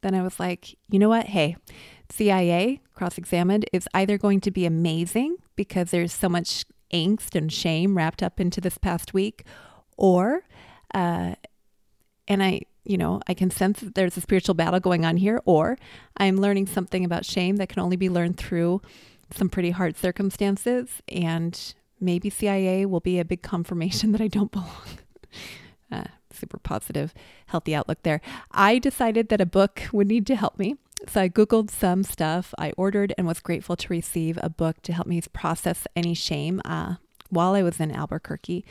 [0.00, 1.26] Then I was like, you know what?
[1.26, 1.56] Hey,
[2.08, 7.52] CIA, cross examined, is either going to be amazing because there's so much angst and
[7.52, 9.44] shame wrapped up into this past week,
[9.98, 10.44] or,
[10.94, 11.34] uh,
[12.26, 15.42] and I, you know, I can sense that there's a spiritual battle going on here,
[15.44, 15.76] or
[16.16, 18.80] I'm learning something about shame that can only be learned through
[19.30, 20.88] some pretty hard circumstances.
[21.08, 24.98] And maybe CIA will be a big confirmation that I don't belong.
[25.90, 27.12] Uh, super positive,
[27.46, 28.20] healthy outlook there.
[28.50, 30.76] I decided that a book would need to help me.
[31.08, 32.54] So I Googled some stuff.
[32.58, 36.60] I ordered and was grateful to receive a book to help me process any shame
[36.64, 36.96] uh,
[37.30, 38.64] while I was in Albuquerque.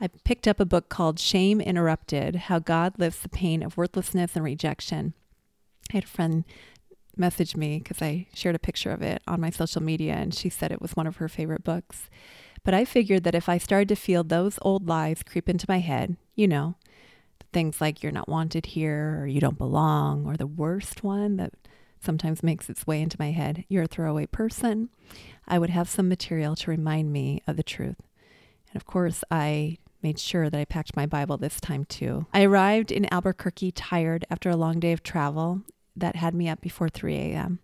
[0.00, 4.36] I picked up a book called Shame Interrupted How God Lifts the Pain of Worthlessness
[4.36, 5.14] and Rejection.
[5.90, 6.44] I had a friend
[7.16, 10.48] message me because I shared a picture of it on my social media, and she
[10.48, 12.08] said it was one of her favorite books.
[12.64, 15.78] But I figured that if I started to feel those old lies creep into my
[15.78, 16.76] head, you know,
[17.52, 21.52] things like you're not wanted here or you don't belong, or the worst one that
[22.00, 24.88] sometimes makes its way into my head, you're a throwaway person,
[25.46, 27.96] I would have some material to remind me of the truth.
[28.70, 32.26] And of course, I made sure that I packed my Bible this time too.
[32.32, 35.62] I arrived in Albuquerque tired after a long day of travel
[35.96, 37.58] that had me up before 3 a.m.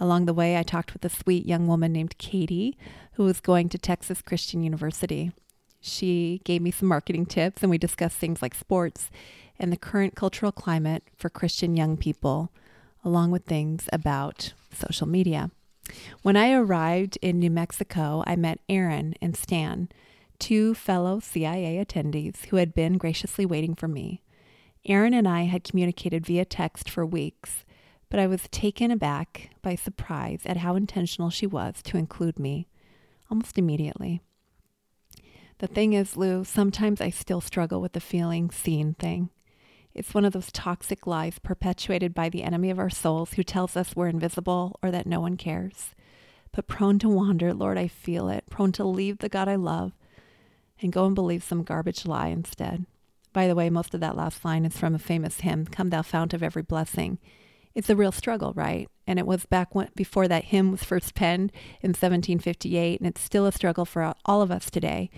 [0.00, 2.76] Along the way, I talked with a sweet young woman named Katie
[3.12, 5.30] who was going to Texas Christian University.
[5.78, 9.10] She gave me some marketing tips, and we discussed things like sports
[9.58, 12.50] and the current cultural climate for Christian young people,
[13.04, 15.50] along with things about social media.
[16.22, 19.90] When I arrived in New Mexico, I met Aaron and Stan,
[20.38, 24.22] two fellow CIA attendees who had been graciously waiting for me.
[24.86, 27.64] Aaron and I had communicated via text for weeks,
[28.10, 32.66] but I was taken aback by surprise at how intentional she was to include me
[33.30, 34.20] almost immediately.
[35.58, 39.30] The thing is, Lou, sometimes I still struggle with the feeling seen thing.
[39.94, 43.76] It's one of those toxic lies perpetuated by the enemy of our souls who tells
[43.76, 45.94] us we're invisible or that no one cares.
[46.52, 49.92] But prone to wander, Lord, I feel it, prone to leave the God I love
[50.80, 52.86] and go and believe some garbage lie instead.
[53.32, 56.02] By the way, most of that last line is from a famous hymn, Come Thou
[56.02, 57.18] Fount of Every Blessing
[57.74, 58.88] it's a real struggle, right?
[59.06, 61.52] And it was back when, before that hymn was first penned
[61.82, 65.10] in 1758, and it's still a struggle for all of us today.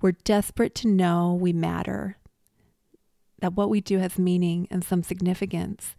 [0.00, 2.16] We're desperate to know we matter,
[3.40, 5.94] that what we do has meaning and some significance.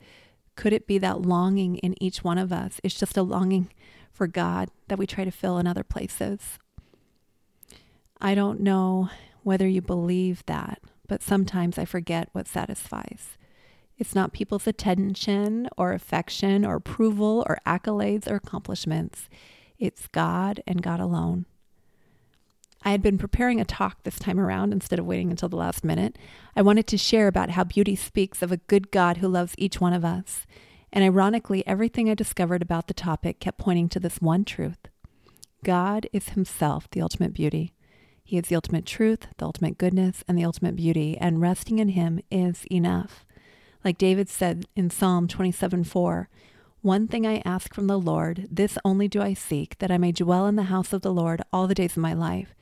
[0.56, 3.70] Could it be that longing in each one of us is just a longing
[4.12, 6.60] for God that we try to fill in other places?
[8.20, 9.10] I don't know
[9.44, 13.38] whether you believe that, but sometimes I forget what satisfies.
[14.00, 19.30] It's not people's attention or affection or approval or accolades or accomplishments.
[19.78, 21.46] It's God and God alone.
[22.84, 25.84] I had been preparing a talk this time around instead of waiting until the last
[25.84, 26.18] minute.
[26.56, 29.82] I wanted to share about how beauty speaks of a good God who loves each
[29.82, 30.48] one of us.
[30.94, 34.80] And ironically, everything I discovered about the topic kept pointing to this one truth
[35.62, 37.74] God is Himself the ultimate beauty.
[38.24, 41.90] He is the ultimate truth, the ultimate goodness, and the ultimate beauty, and resting in
[41.90, 43.26] Him is enough.
[43.84, 46.30] Like David said in Psalm 27 4,
[46.82, 50.12] One thing I ask from the Lord, this only do I seek, that I may
[50.12, 52.54] dwell in the house of the Lord all the days of my life,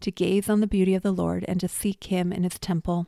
[0.00, 3.06] to gaze on the beauty of the Lord and to seek him in his temple.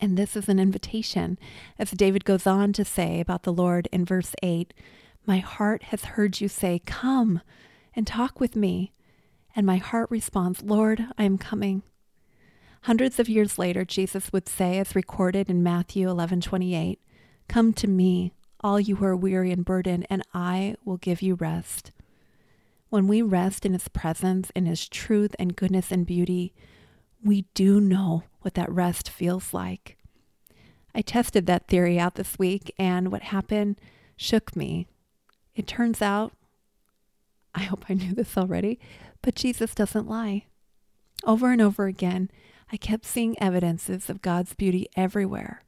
[0.00, 1.38] And this is an invitation,
[1.78, 4.72] as David goes on to say about the Lord in verse 8
[5.26, 7.42] My heart has heard you say, Come
[7.94, 8.92] and talk with me.
[9.54, 11.82] And my heart responds, Lord, I am coming.
[12.82, 16.98] Hundreds of years later, Jesus would say, as recorded in Matthew 11:28,
[17.46, 21.34] "Come to me, all you who are weary and burdened, and I will give you
[21.34, 21.92] rest."
[22.88, 26.54] When we rest in his presence, in his truth and goodness and beauty,
[27.22, 29.98] we do know what that rest feels like.
[30.94, 33.80] I tested that theory out this week, and what happened
[34.16, 34.88] shook me.
[35.54, 36.32] It turns out,
[37.54, 38.80] I hope I knew this already,
[39.22, 40.46] but Jesus doesn't lie.
[41.24, 42.30] Over and over again,
[42.72, 45.62] I kept seeing evidences of God's beauty everywhere.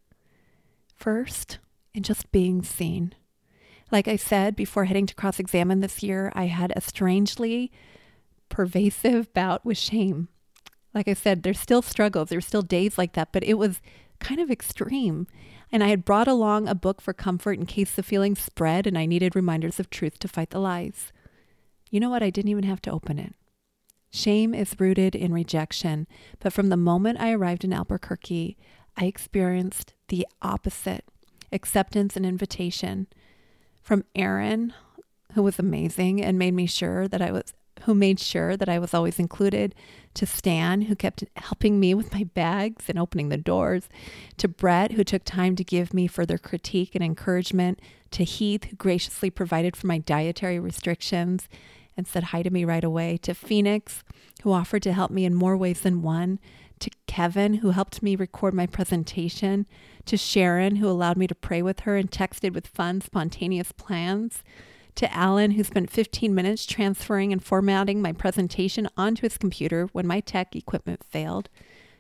[0.95, 1.59] First,
[1.95, 3.15] in just being seen.
[3.91, 7.71] Like I said before heading to cross examine this year, I had a strangely
[8.49, 10.29] pervasive bout with shame.
[10.95, 13.81] Like I said, there's still struggles, there's still days like that, but it was
[14.21, 15.27] kind of extreme.
[15.71, 18.97] And I had brought along a book for comfort in case the feelings spread and
[18.97, 21.13] I needed reminders of truth to fight the lies.
[21.91, 22.23] You know what?
[22.23, 23.35] I didn't even have to open it.
[24.15, 26.07] Shame is rooted in rejection,
[26.39, 28.59] but from the moment I arrived in Albuquerque,
[28.95, 31.07] I experienced the opposite
[31.51, 33.07] acceptance and invitation
[33.83, 34.75] from Aaron,
[35.33, 37.55] who was amazing and made me sure that I was
[37.85, 39.75] who made sure that I was always included,
[40.15, 43.89] to Stan, who kept helping me with my bags and opening the doors,
[44.37, 47.81] to Brett, who took time to give me further critique and encouragement,
[48.13, 51.49] to Heath, who graciously provided for my dietary restrictions
[51.97, 54.03] and said hi to me right away, to Phoenix,
[54.43, 56.39] who offered to help me in more ways than one,
[56.81, 59.67] to Kevin, who helped me record my presentation,
[60.07, 64.43] to Sharon, who allowed me to pray with her and texted with fun, spontaneous plans
[64.95, 70.07] to Alan, who spent 15 minutes transferring and formatting my presentation onto his computer when
[70.07, 71.49] my tech equipment failed,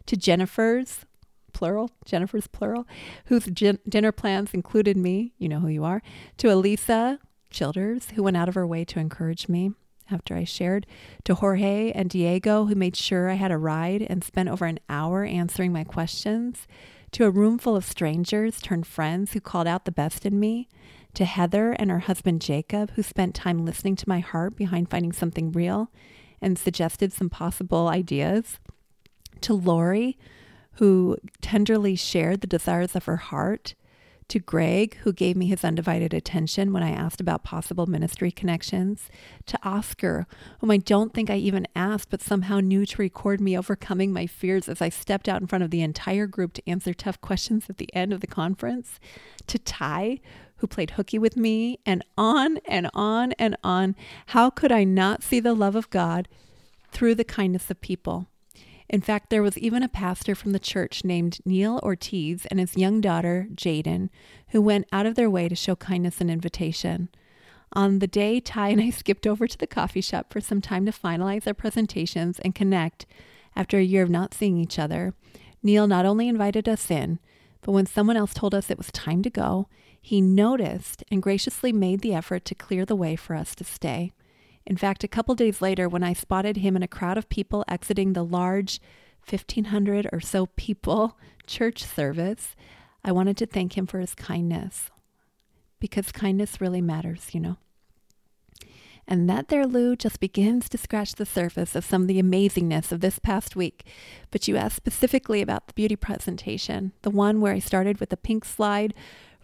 [0.06, 1.06] to Jennifer's,
[1.52, 2.86] plural, Jennifer's plural,
[3.26, 6.02] whose gin- dinner plans included me, you know who you are,
[6.38, 7.18] to Alisa
[7.50, 9.72] Childers, who went out of her way to encourage me
[10.12, 10.86] after I shared,
[11.24, 14.80] to Jorge and Diego, who made sure I had a ride and spent over an
[14.88, 16.66] hour answering my questions,
[17.12, 20.68] to a room full of strangers turned friends who called out the best in me,
[21.14, 25.12] to Heather and her husband Jacob, who spent time listening to my heart behind finding
[25.12, 25.90] something real
[26.40, 28.58] and suggested some possible ideas,
[29.42, 30.18] to Lori,
[30.76, 33.74] who tenderly shared the desires of her heart,
[34.28, 39.08] to Greg, who gave me his undivided attention when I asked about possible ministry connections,
[39.46, 40.26] to Oscar,
[40.60, 44.26] whom I don't think I even asked, but somehow knew to record me overcoming my
[44.26, 47.66] fears as I stepped out in front of the entire group to answer tough questions
[47.68, 48.98] at the end of the conference,
[49.46, 50.20] to Ty,
[50.56, 53.96] who played hooky with me, and on and on and on.
[54.26, 56.28] How could I not see the love of God
[56.92, 58.28] through the kindness of people?
[58.92, 62.76] In fact, there was even a pastor from the church named Neil Ortiz and his
[62.76, 64.10] young daughter, Jaden,
[64.48, 67.08] who went out of their way to show kindness and invitation.
[67.72, 70.84] On the day Ty and I skipped over to the coffee shop for some time
[70.84, 73.06] to finalize our presentations and connect
[73.56, 75.14] after a year of not seeing each other,
[75.62, 77.18] Neil not only invited us in,
[77.62, 79.68] but when someone else told us it was time to go,
[80.02, 84.12] he noticed and graciously made the effort to clear the way for us to stay.
[84.66, 87.64] In fact, a couple days later, when I spotted him in a crowd of people
[87.68, 88.80] exiting the large
[89.28, 92.54] 1,500 or so people church service,
[93.04, 94.90] I wanted to thank him for his kindness.
[95.80, 97.56] Because kindness really matters, you know.
[99.08, 102.92] And that there, Lou, just begins to scratch the surface of some of the amazingness
[102.92, 103.84] of this past week.
[104.30, 108.16] But you asked specifically about the beauty presentation, the one where I started with the
[108.16, 108.94] pink slide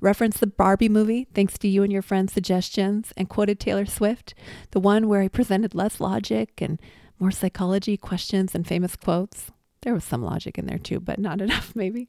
[0.01, 4.35] referenced the Barbie movie thanks to you and your friends' suggestions, and quoted Taylor Swift,
[4.71, 6.81] the one where he presented less logic and
[7.19, 9.51] more psychology questions and famous quotes.
[9.83, 12.09] There was some logic in there too, but not enough, maybe.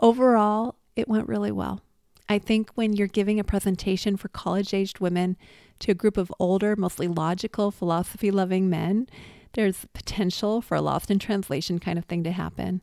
[0.00, 1.80] Overall, it went really well.
[2.28, 5.36] I think when you're giving a presentation for college aged women
[5.80, 9.08] to a group of older, mostly logical, philosophy loving men,
[9.54, 12.80] there's potential for a lost in translation kind of thing to happen.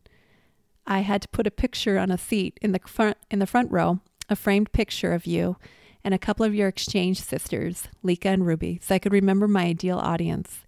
[0.85, 3.71] I had to put a picture on a seat in the front in the front
[3.71, 3.99] row
[4.29, 5.57] a framed picture of you
[6.03, 9.65] and a couple of your exchange sisters, Lika and Ruby, so I could remember my
[9.65, 10.59] ideal audience.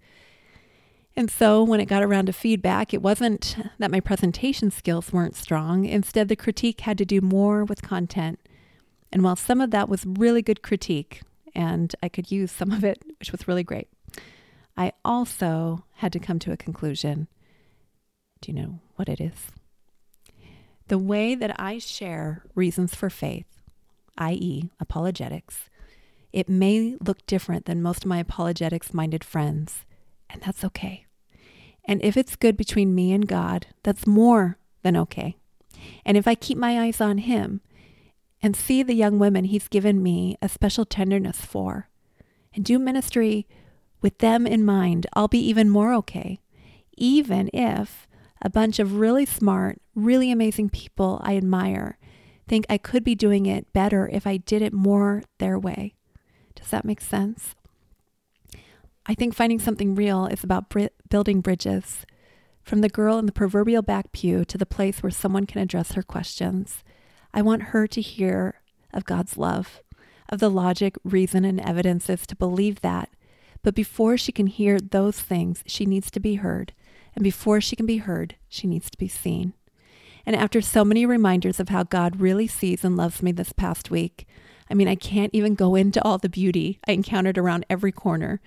[1.15, 5.35] And so when it got around to feedback, it wasn't that my presentation skills weren't
[5.35, 5.85] strong.
[5.85, 8.39] Instead, the critique had to do more with content.
[9.11, 11.21] And while some of that was really good critique,
[11.53, 13.89] and I could use some of it, which was really great,
[14.77, 17.27] I also had to come to a conclusion.
[18.39, 19.51] Do you know what it is?
[20.91, 23.45] The way that I share reasons for faith,
[24.17, 25.69] i.e., apologetics,
[26.33, 29.85] it may look different than most of my apologetics minded friends,
[30.29, 31.05] and that's okay.
[31.85, 35.37] And if it's good between me and God, that's more than okay.
[36.05, 37.61] And if I keep my eyes on Him
[38.41, 41.87] and see the young women He's given me a special tenderness for,
[42.53, 43.47] and do ministry
[44.01, 46.41] with them in mind, I'll be even more okay,
[46.97, 48.09] even if
[48.41, 51.97] a bunch of really smart, really amazing people I admire
[52.47, 55.95] think I could be doing it better if I did it more their way.
[56.53, 57.55] Does that make sense?
[59.05, 62.05] I think finding something real is about br- building bridges
[62.61, 65.93] from the girl in the proverbial back pew to the place where someone can address
[65.93, 66.83] her questions.
[67.33, 68.61] I want her to hear
[68.93, 69.81] of God's love,
[70.29, 73.09] of the logic, reason, and evidences to believe that.
[73.63, 76.73] But before she can hear those things, she needs to be heard.
[77.15, 79.53] And before she can be heard, she needs to be seen.
[80.25, 83.89] And after so many reminders of how God really sees and loves me this past
[83.89, 84.27] week,
[84.69, 88.39] I mean, I can't even go into all the beauty I encountered around every corner.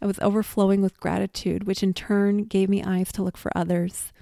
[0.00, 4.12] I was overflowing with gratitude, which in turn gave me eyes to look for others.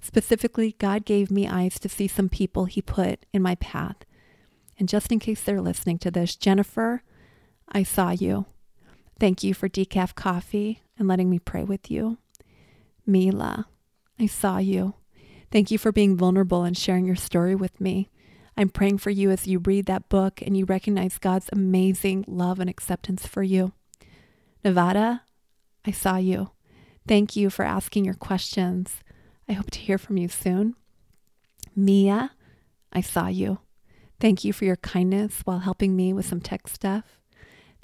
[0.00, 3.96] Specifically, God gave me eyes to see some people He put in my path.
[4.78, 7.02] And just in case they're listening to this, Jennifer,
[7.68, 8.46] I saw you.
[9.18, 12.18] Thank you for decaf coffee and letting me pray with you.
[13.06, 13.66] Mila,
[14.18, 14.94] I saw you.
[15.50, 18.10] Thank you for being vulnerable and sharing your story with me.
[18.56, 22.58] I'm praying for you as you read that book and you recognize God's amazing love
[22.58, 23.72] and acceptance for you.
[24.64, 25.22] Nevada,
[25.84, 26.50] I saw you.
[27.06, 28.96] Thank you for asking your questions.
[29.48, 30.74] I hope to hear from you soon.
[31.76, 32.32] Mia,
[32.92, 33.58] I saw you.
[34.18, 37.15] Thank you for your kindness while helping me with some tech stuff.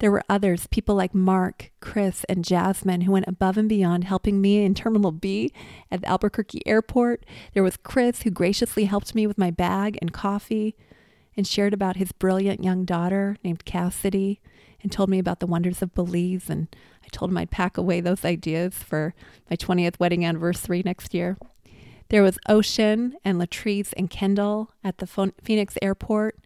[0.03, 4.41] There were others, people like Mark, Chris, and Jasmine, who went above and beyond helping
[4.41, 5.53] me in Terminal B
[5.89, 7.25] at the Albuquerque airport.
[7.53, 10.75] There was Chris, who graciously helped me with my bag and coffee
[11.37, 14.41] and shared about his brilliant young daughter named Cassidy
[14.81, 16.49] and told me about the wonders of Belize.
[16.49, 16.67] And
[17.01, 19.13] I told him I'd pack away those ideas for
[19.49, 21.37] my 20th wedding anniversary next year.
[22.09, 25.07] There was Ocean and Latrice and Kendall at the
[25.41, 26.39] Phoenix airport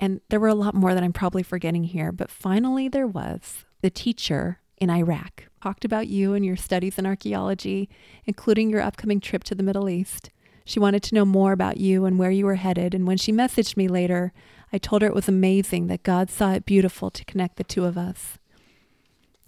[0.00, 3.64] and there were a lot more that I'm probably forgetting here, but finally there was
[3.82, 5.44] the teacher in Iraq.
[5.62, 7.88] Talked about you and your studies in archaeology,
[8.24, 10.30] including your upcoming trip to the Middle East.
[10.64, 13.30] She wanted to know more about you and where you were headed, and when she
[13.30, 14.32] messaged me later,
[14.72, 17.84] I told her it was amazing that God saw it beautiful to connect the two
[17.84, 18.38] of us.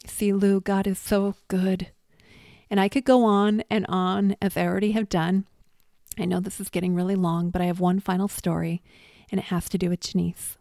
[0.07, 1.89] See, Lou, God is so good.
[2.69, 5.47] And I could go on and on as I already have done.
[6.19, 8.83] I know this is getting really long, but I have one final story,
[9.33, 10.59] and it has to do with Janice.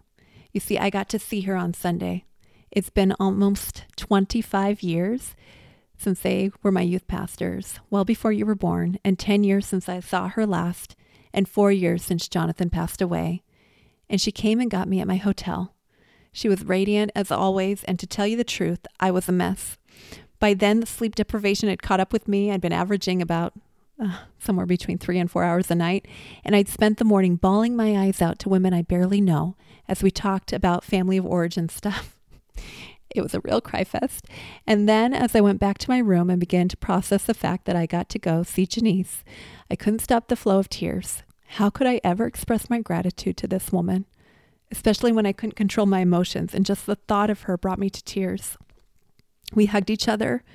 [0.51, 2.26] You see, I got to see her on Sunday.
[2.72, 5.36] It's been almost 25 years
[5.97, 9.88] since they were my youth pastors, well before you were born, and 10 years since
[9.88, 10.95] I saw her last,
[11.32, 13.43] and four years since Jonathan passed away.
[14.09, 15.76] And she came and got me at my hotel.
[16.32, 19.78] She was radiant as always, and to tell you the truth, I was a mess.
[20.39, 22.51] By then, the sleep deprivation had caught up with me.
[22.51, 23.53] I'd been averaging about
[24.02, 26.08] uh, somewhere between three and four hours a night,
[26.43, 29.56] and I'd spent the morning bawling my eyes out to women I barely know
[29.88, 32.18] as we talked about family of origin stuff.
[33.14, 34.26] It was a real cry fest.
[34.66, 37.66] And then, as I went back to my room and began to process the fact
[37.66, 39.26] that I got to go see Janice,
[39.70, 41.24] I couldn't stop the flow of tears.
[41.56, 44.06] How could I ever express my gratitude to this woman,
[44.72, 47.89] especially when I couldn't control my emotions, and just the thought of her brought me
[47.89, 48.58] to tears?
[49.54, 50.45] We hugged each other,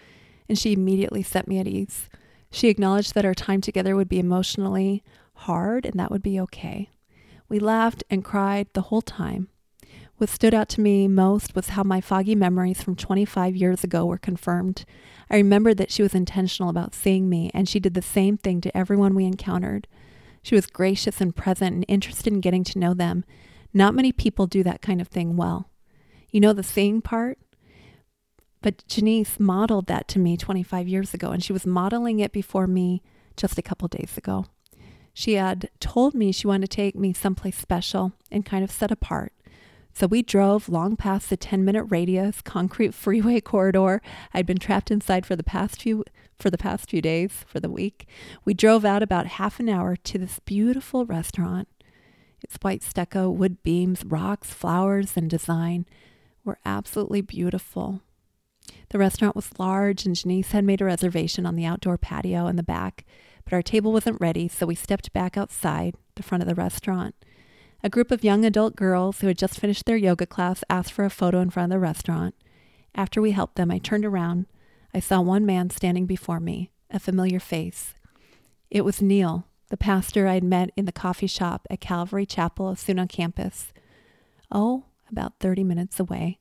[0.49, 2.09] and she immediately set me at ease.
[2.51, 5.03] She acknowledged that our time together would be emotionally
[5.35, 6.91] hard and that would be okay.
[7.49, 9.49] We laughed and cried the whole time.
[10.19, 14.07] What stood out to me most was how my foggy memories from 25 years ago
[14.07, 14.87] were confirmed.
[15.31, 18.63] I remembered that she was intentional about seeing me, and she did the same thing
[18.63, 19.87] to everyone we encountered.
[20.43, 23.25] She was gracious and present and interested in getting to know them.
[23.75, 25.69] Not many people do that kind of thing well.
[26.31, 27.39] You know the seeing part?
[28.67, 32.67] But Janice modeled that to me 25 years ago, and she was modeling it before
[32.67, 33.01] me
[33.37, 34.47] just a couple days ago.
[35.15, 38.91] She had told me she wanted to take me someplace special and kind of set
[38.91, 39.33] apart.
[39.95, 44.03] So we drove long past the 10 minute radius concrete freeway corridor
[44.35, 46.03] I'd been trapped inside for the past few
[46.37, 48.09] for the past few days, for the week.
[48.45, 51.69] We drove out about half an hour to this beautiful restaurant.
[52.43, 55.87] Its white stucco, wood beams, rocks, flowers, and design
[56.45, 58.03] were absolutely beautiful.
[58.91, 62.57] The restaurant was large, and Janice had made a reservation on the outdoor patio in
[62.57, 63.05] the back,
[63.45, 67.15] but our table wasn't ready, so we stepped back outside the front of the restaurant.
[67.83, 71.05] A group of young adult girls who had just finished their yoga class asked for
[71.05, 72.35] a photo in front of the restaurant.
[72.95, 74.47] After we helped them, I turned around.
[74.95, 77.95] I saw one man standing before me, a familiar face.
[78.71, 82.99] It was Neil, the pastor I'd met in the coffee shop at Calvary Chapel soon
[82.99, 83.73] on campus.
[84.51, 86.39] Oh, about 30 minutes away.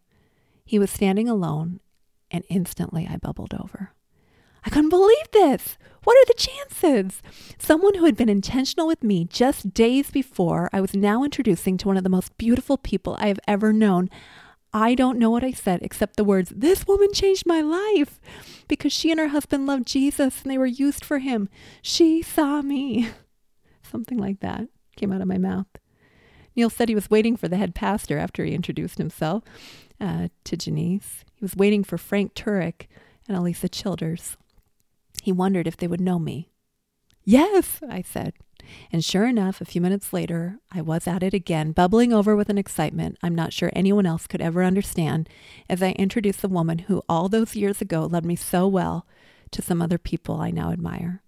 [0.63, 1.79] He was standing alone
[2.31, 3.91] and instantly I bubbled over.
[4.65, 5.77] I couldn't believe this.
[6.03, 7.21] What are the chances?
[7.59, 11.87] Someone who had been intentional with me just days before, I was now introducing to
[11.87, 14.09] one of the most beautiful people I have ever known.
[14.73, 18.19] I don't know what I said except the words, This woman changed my life
[18.67, 21.47] because she and her husband loved Jesus and they were used for him.
[21.81, 23.09] She saw me.
[23.83, 24.67] Something like that
[24.97, 25.67] came out of my mouth.
[26.55, 29.43] Neil said he was waiting for the head pastor after he introduced himself
[29.99, 31.25] uh, to Janice.
[31.33, 32.87] He was waiting for Frank Turek
[33.27, 34.37] and Alisa Childers.
[35.23, 36.49] He wondered if they would know me.
[37.23, 38.33] Yes, I said.
[38.91, 42.49] And sure enough, a few minutes later, I was at it again, bubbling over with
[42.49, 45.29] an excitement I'm not sure anyone else could ever understand
[45.69, 49.05] as I introduced the woman who all those years ago loved me so well
[49.51, 51.21] to some other people I now admire.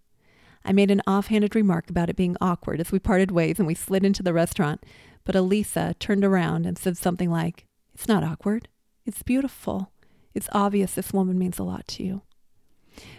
[0.65, 3.75] I made an offhanded remark about it being awkward as we parted ways and we
[3.75, 4.83] slid into the restaurant,
[5.27, 8.69] but Alisa turned around and said something like, It's not awkward.
[9.05, 9.91] It's beautiful.
[10.33, 12.21] It's obvious this woman means a lot to you.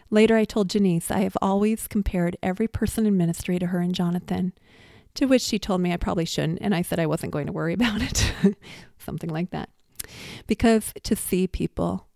[0.08, 3.94] Later, I told Janice I have always compared every person in ministry to her and
[3.94, 4.54] Jonathan,
[5.16, 7.52] to which she told me I probably shouldn't, and I said I wasn't going to
[7.52, 8.56] worry about it.
[8.98, 9.68] Something like that.
[10.46, 12.08] Because to see people,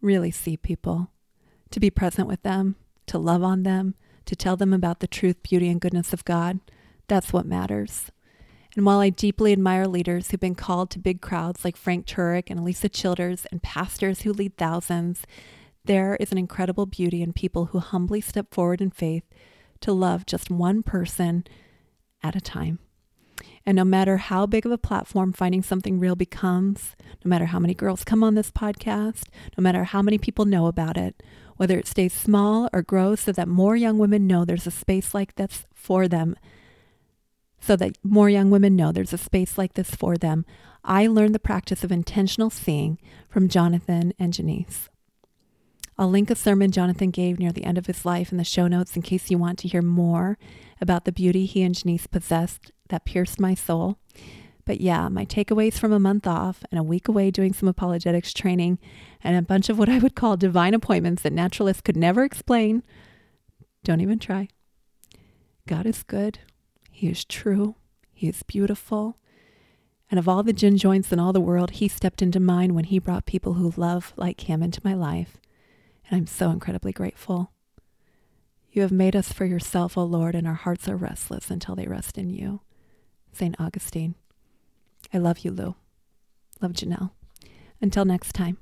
[0.00, 1.10] really see people,
[1.70, 2.76] to be present with them,
[3.08, 6.60] to love on them, to tell them about the truth, beauty, and goodness of God,
[7.08, 8.10] that's what matters.
[8.78, 12.44] And while I deeply admire leaders who've been called to big crowds like Frank Turek
[12.48, 15.24] and Alisa Childers and pastors who lead thousands,
[15.84, 19.24] there is an incredible beauty in people who humbly step forward in faith
[19.80, 21.42] to love just one person
[22.22, 22.78] at a time.
[23.66, 27.58] And no matter how big of a platform finding something real becomes, no matter how
[27.58, 29.24] many girls come on this podcast,
[29.56, 31.20] no matter how many people know about it,
[31.56, 35.14] whether it stays small or grows so that more young women know there's a space
[35.14, 36.36] like this for them,
[37.60, 40.44] so that more young women know there's a space like this for them,
[40.84, 42.98] I learned the practice of intentional seeing
[43.28, 44.88] from Jonathan and Janice.
[45.98, 48.68] I'll link a sermon Jonathan gave near the end of his life in the show
[48.68, 50.38] notes in case you want to hear more
[50.80, 53.98] about the beauty he and Janice possessed that pierced my soul.
[54.64, 58.32] But yeah, my takeaways from a month off and a week away doing some apologetics
[58.32, 58.78] training
[59.24, 62.84] and a bunch of what I would call divine appointments that naturalists could never explain.
[63.82, 64.48] Don't even try.
[65.66, 66.38] God is good.
[66.98, 67.76] He is true.
[68.12, 69.18] He is beautiful.
[70.10, 72.84] And of all the gin joints in all the world, he stepped into mine when
[72.84, 75.38] he brought people who love like him into my life
[76.08, 77.52] and I'm so incredibly grateful.
[78.72, 81.86] You have made us for yourself, O Lord, and our hearts are restless until they
[81.86, 82.60] rest in you.
[83.32, 83.54] St.
[83.60, 84.14] Augustine.
[85.12, 85.74] I love you, Lou.
[86.60, 87.10] Love Janell.
[87.80, 88.58] Until next time.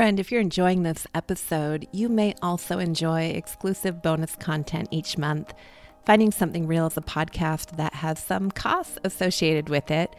[0.00, 5.52] Friend, if you're enjoying this episode, you may also enjoy exclusive bonus content each month.
[6.06, 10.16] Finding Something Real is a podcast that has some costs associated with it.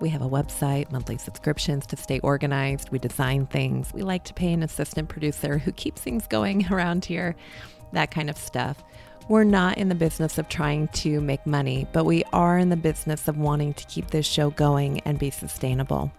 [0.00, 2.90] We have a website, monthly subscriptions to stay organized.
[2.90, 3.94] We design things.
[3.94, 7.36] We like to pay an assistant producer who keeps things going around here,
[7.92, 8.82] that kind of stuff.
[9.28, 12.76] We're not in the business of trying to make money, but we are in the
[12.76, 16.10] business of wanting to keep this show going and be sustainable.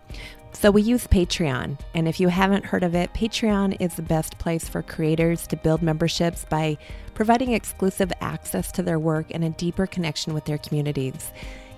[0.54, 1.80] So we use Patreon.
[1.94, 5.56] And if you haven't heard of it, Patreon is the best place for creators to
[5.56, 6.78] build memberships by
[7.14, 11.32] providing exclusive access to their work and a deeper connection with their communities.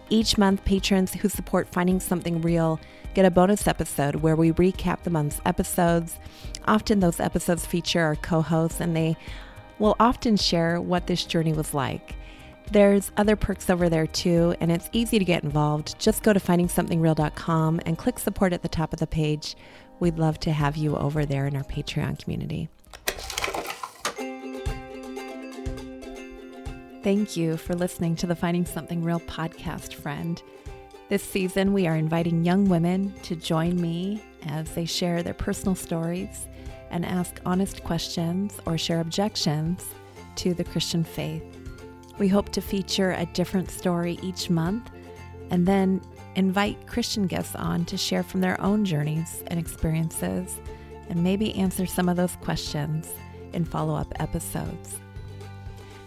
[0.10, 2.80] Each month, patrons who support Finding Something Real
[3.14, 6.20] get a bonus episode where we recap the month's episodes.
[6.66, 9.16] Often, those episodes feature our co hosts, and they
[9.80, 12.16] will often share what this journey was like.
[12.72, 16.00] There's other perks over there too, and it's easy to get involved.
[16.00, 19.56] Just go to findingsomethingreal.com and click support at the top of the page.
[20.00, 22.70] We'd love to have you over there in our Patreon community.
[27.04, 30.42] Thank you for listening to the Finding Something Real podcast, friend.
[31.10, 35.76] This season, we are inviting young women to join me as they share their personal
[35.76, 36.48] stories
[36.90, 39.86] and ask honest questions or share objections
[40.38, 41.44] to the Christian faith.
[42.18, 44.90] We hope to feature a different story each month
[45.50, 46.02] and then
[46.36, 50.60] invite Christian guests on to share from their own journeys and experiences
[51.10, 53.10] and maybe answer some of those questions
[53.54, 55.00] in follow up episodes.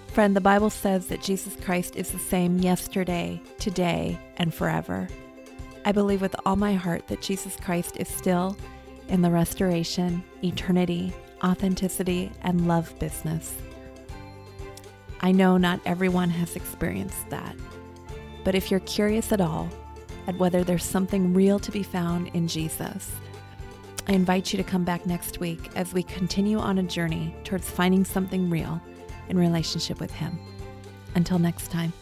[0.09, 5.09] Friend, the Bible says that Jesus Christ is the same yesterday, today, and forever.
[5.85, 8.57] I believe with all my heart that Jesus Christ is still
[9.09, 11.13] in the restoration, eternity,
[11.45, 13.55] authenticity, and love business.
[15.21, 17.57] I know not everyone has experienced that,
[18.45, 19.69] but if you're curious at all
[20.27, 23.13] at whether there's something real to be found in Jesus,
[24.09, 27.69] I invite you to come back next week as we continue on a journey towards
[27.69, 28.81] finding something real
[29.29, 30.39] in relationship with Him.
[31.15, 31.93] Until next time.